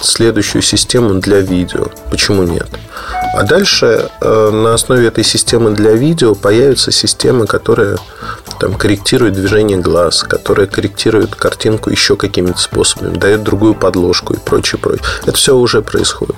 следующую 0.01 0.61
систему 0.61 1.13
для 1.15 1.39
видео. 1.39 1.87
Почему 2.11 2.43
нет? 2.43 2.67
А 3.33 3.43
дальше 3.43 4.09
э, 4.21 4.49
на 4.51 4.73
основе 4.73 5.07
этой 5.07 5.23
системы 5.23 5.71
для 5.71 5.93
видео 5.93 6.33
появится 6.35 6.91
система, 6.91 7.45
которая 7.45 7.97
там, 8.59 8.73
корректирует 8.73 9.33
движение 9.33 9.77
глаз, 9.77 10.23
которая 10.23 10.67
корректирует 10.67 11.35
картинку 11.35 11.89
еще 11.89 12.15
какими-то 12.15 12.57
способами, 12.59 13.17
дает 13.17 13.43
другую 13.43 13.75
подложку 13.75 14.33
и 14.33 14.37
прочее, 14.37 14.79
прочее. 14.79 15.05
Это 15.23 15.37
все 15.37 15.55
уже 15.55 15.81
происходит. 15.81 16.35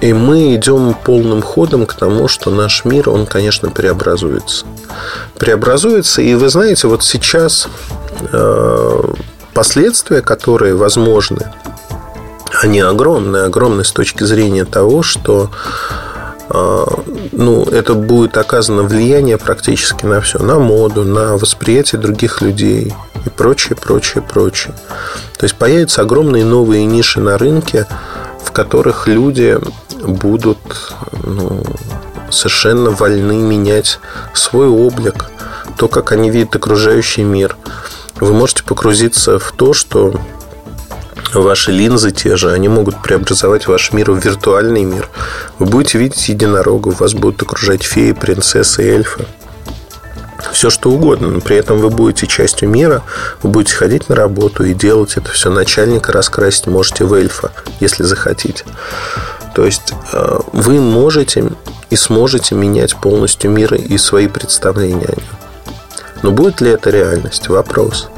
И 0.00 0.12
мы 0.12 0.54
идем 0.56 0.94
полным 0.94 1.42
ходом 1.42 1.86
к 1.86 1.94
тому, 1.94 2.28
что 2.28 2.50
наш 2.50 2.84
мир, 2.84 3.08
он, 3.08 3.24
конечно, 3.24 3.70
преобразуется. 3.70 4.66
Преобразуется, 5.38 6.22
и 6.22 6.34
вы 6.34 6.48
знаете, 6.48 6.88
вот 6.88 7.04
сейчас 7.04 7.68
э, 8.32 9.02
последствия, 9.54 10.20
которые 10.20 10.74
возможны, 10.74 11.52
они 12.60 12.80
огромные, 12.80 13.44
огромные 13.44 13.84
с 13.84 13.92
точки 13.92 14.24
зрения 14.24 14.64
того, 14.64 15.02
что 15.02 15.50
э, 16.50 16.84
ну, 17.32 17.64
это 17.64 17.94
будет 17.94 18.36
оказано 18.36 18.82
влияние 18.82 19.38
практически 19.38 20.04
на 20.04 20.20
все, 20.20 20.38
на 20.38 20.58
моду, 20.58 21.04
на 21.04 21.36
восприятие 21.36 22.00
других 22.00 22.42
людей 22.42 22.94
и 23.24 23.30
прочее, 23.30 23.76
прочее, 23.76 24.22
прочее. 24.22 24.74
То 25.38 25.44
есть 25.44 25.56
появятся 25.56 26.02
огромные 26.02 26.44
новые 26.44 26.84
ниши 26.84 27.20
на 27.20 27.38
рынке, 27.38 27.86
в 28.44 28.52
которых 28.52 29.08
люди 29.08 29.58
будут 30.02 30.58
ну, 31.24 31.62
совершенно 32.30 32.90
вольны 32.90 33.36
менять 33.36 34.00
свой 34.34 34.68
облик, 34.68 35.26
то, 35.76 35.88
как 35.88 36.12
они 36.12 36.30
видят 36.30 36.56
окружающий 36.56 37.22
мир. 37.22 37.56
Вы 38.20 38.32
можете 38.32 38.62
погрузиться 38.62 39.38
в 39.38 39.52
то, 39.52 39.72
что 39.72 40.14
ваши 41.40 41.72
линзы 41.72 42.10
те 42.10 42.36
же, 42.36 42.52
они 42.52 42.68
могут 42.68 43.02
преобразовать 43.02 43.66
ваш 43.66 43.92
мир 43.92 44.10
в 44.10 44.18
виртуальный 44.18 44.84
мир. 44.84 45.08
Вы 45.58 45.66
будете 45.66 45.98
видеть 45.98 46.28
единорога, 46.28 46.88
вас 46.88 47.14
будут 47.14 47.42
окружать 47.42 47.82
феи, 47.82 48.12
принцессы, 48.12 48.82
эльфы. 48.82 49.26
Все 50.52 50.70
что 50.70 50.90
угодно, 50.90 51.28
но 51.28 51.40
при 51.40 51.56
этом 51.56 51.78
вы 51.78 51.88
будете 51.88 52.26
частью 52.26 52.68
мира, 52.68 53.02
вы 53.42 53.50
будете 53.50 53.74
ходить 53.74 54.08
на 54.08 54.16
работу 54.16 54.64
и 54.64 54.74
делать 54.74 55.16
это 55.16 55.30
все. 55.30 55.50
Начальника 55.50 56.12
раскрасить 56.12 56.66
можете 56.66 57.04
в 57.04 57.14
эльфа, 57.14 57.52
если 57.80 58.02
захотите. 58.02 58.64
То 59.54 59.64
есть 59.64 59.94
э, 60.12 60.38
вы 60.52 60.80
можете 60.80 61.52
и 61.90 61.96
сможете 61.96 62.54
менять 62.54 62.96
полностью 62.96 63.50
мир 63.50 63.74
и 63.74 63.96
свои 63.98 64.26
представления 64.26 65.06
о 65.06 65.16
нем. 65.16 65.28
Но 66.22 66.30
будет 66.30 66.60
ли 66.60 66.70
это 66.70 66.90
реальность? 66.90 67.48
Вопрос. 67.48 68.08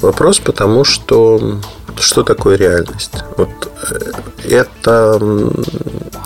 Вопрос, 0.00 0.38
потому 0.38 0.84
что 0.84 1.60
что 2.00 2.22
такое 2.22 2.56
реальность? 2.56 3.14
Вот 3.36 3.70
э, 3.90 4.12
это 4.48 5.20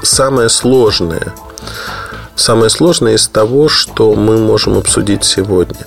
самое 0.03 0.49
сложное. 0.49 1.35
Самое 2.39 2.71
сложное 2.71 3.17
из 3.17 3.27
того, 3.27 3.69
что 3.69 4.15
мы 4.15 4.39
можем 4.39 4.79
обсудить 4.79 5.25
сегодня. 5.25 5.85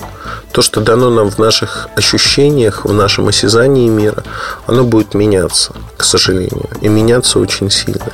То, 0.52 0.62
что 0.62 0.82
дано 0.82 1.10
нам 1.10 1.32
в 1.32 1.38
наших 1.38 1.88
ощущениях, 1.96 2.84
в 2.84 2.92
нашем 2.92 3.30
осязании 3.30 3.88
мира, 3.88 4.26
оно 4.68 4.84
будет 4.84 5.14
меняться, 5.14 5.74
к 5.96 6.04
сожалению. 6.04 6.70
И 6.82 6.90
меняться 6.90 7.40
очень 7.40 7.72
сильно. 7.72 8.12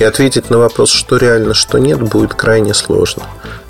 И 0.00 0.02
ответить 0.02 0.50
на 0.50 0.58
вопрос, 0.58 0.90
что 0.90 1.16
реально, 1.16 1.54
что 1.54 1.78
нет, 1.78 2.02
будет 2.02 2.34
крайне 2.34 2.74
сложно. 2.74 3.22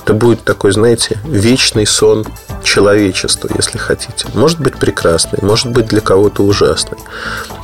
Это 0.02 0.14
будет 0.14 0.44
такой, 0.44 0.72
знаете, 0.72 1.18
вечный 1.26 1.86
сон 1.86 2.24
человечества, 2.64 3.50
если 3.54 3.76
хотите. 3.76 4.28
Может 4.32 4.60
быть 4.60 4.78
прекрасный, 4.78 5.40
может 5.42 5.70
быть 5.70 5.88
для 5.88 6.00
кого-то 6.00 6.42
ужасный. 6.42 6.96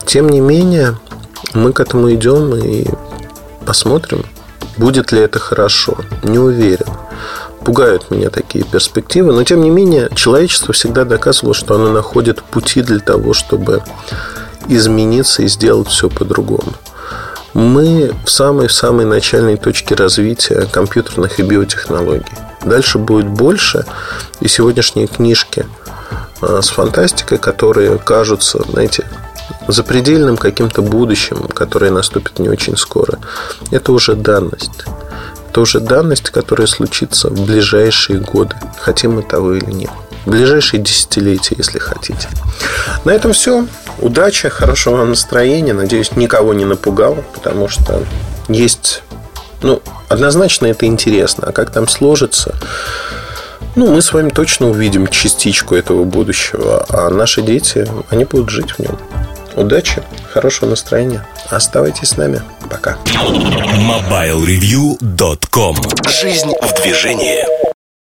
Тем 0.05 0.29
не 0.29 0.41
менее, 0.41 0.99
мы 1.55 1.73
к 1.73 1.81
этому 1.81 2.13
идем 2.13 2.55
и 2.55 2.87
посмотрим, 3.65 4.27
будет 4.77 5.13
ли 5.13 5.21
это 5.21 5.39
хорошо. 5.39 5.99
Не 6.23 6.39
уверен. 6.39 6.87
Пугают 7.65 8.11
меня 8.11 8.31
такие 8.31 8.65
перспективы, 8.65 9.33
но 9.33 9.43
тем 9.43 9.61
не 9.61 9.71
менее 9.71 10.09
человечество 10.15 10.73
всегда 10.73 11.05
доказывало, 11.05 11.55
что 11.55 11.75
оно 11.75 11.91
находит 11.91 12.43
пути 12.43 12.83
для 12.83 13.01
того, 13.01 13.35
чтобы 13.35 13.83
измениться 14.69 15.43
и 15.43 15.49
сделать 15.49 15.89
все 15.89 16.09
по-другому. 16.09 16.73
Мы 17.55 18.13
в 18.25 18.31
самой-самой 18.31 19.07
начальной 19.07 19.57
точке 19.57 19.95
развития 19.95 20.69
компьютерных 20.71 21.41
и 21.41 21.43
биотехнологий. 21.43 22.37
Дальше 22.65 22.99
будет 22.99 23.27
больше, 23.27 23.85
и 24.41 24.49
сегодняшние 24.49 25.07
книжки 25.07 25.67
а, 26.43 26.61
с 26.61 26.69
фантастикой, 26.69 27.39
которые 27.39 27.97
кажутся, 27.99 28.63
знаете, 28.69 29.07
запредельным 29.69 30.37
каким-то 30.37 30.83
будущим, 30.83 31.49
которое 31.49 31.91
наступит 31.91 32.39
не 32.39 32.49
очень 32.49 32.77
скоро, 32.77 33.19
это 33.71 33.93
уже 33.93 34.15
данность 34.15 34.85
это 35.57 35.63
уже 35.63 35.81
данность, 35.81 36.29
которая 36.29 36.67
случится 36.67 37.31
в 37.31 37.47
ближайшие 37.47 38.19
годы, 38.19 38.55
хотим 38.79 39.15
мы 39.15 39.23
того 39.23 39.55
или 39.55 39.71
нет. 39.71 39.91
ближайшие 40.27 40.83
десятилетия, 40.83 41.55
если 41.57 41.79
хотите. 41.79 42.29
На 43.07 43.13
этом 43.13 43.33
все. 43.33 43.67
Удачи, 44.01 44.51
хорошего 44.51 44.97
вам 44.97 45.11
настроения. 45.11 45.73
Надеюсь, 45.73 46.15
никого 46.15 46.53
не 46.53 46.67
напугал, 46.67 47.25
потому 47.33 47.69
что 47.69 48.05
есть... 48.49 49.03
Ну, 49.63 49.81
однозначно 50.11 50.67
это 50.67 50.85
интересно. 50.85 51.47
А 51.47 51.53
как 51.53 51.71
там 51.71 51.89
сложится, 51.89 52.55
ну, 53.77 53.91
мы 53.91 54.03
с 54.03 54.13
вами 54.13 54.29
точно 54.29 54.69
увидим 54.69 55.07
частичку 55.07 55.75
этого 55.75 56.05
будущего, 56.05 56.85
а 56.91 57.09
наши 57.09 57.41
дети, 57.41 57.89
они 58.11 58.27
будут 58.27 58.51
жить 58.51 58.73
в 58.73 58.79
нем. 58.81 58.99
Удачи, 59.57 60.03
хорошего 60.33 60.71
настроения. 60.71 61.27
Оставайтесь 61.49 62.11
с 62.11 62.17
нами. 62.17 62.41
Пока. 62.71 62.97
MobileReview.com 63.07 65.77
Жизнь 66.09 66.53
в 66.61 66.83
движении. 66.83 67.66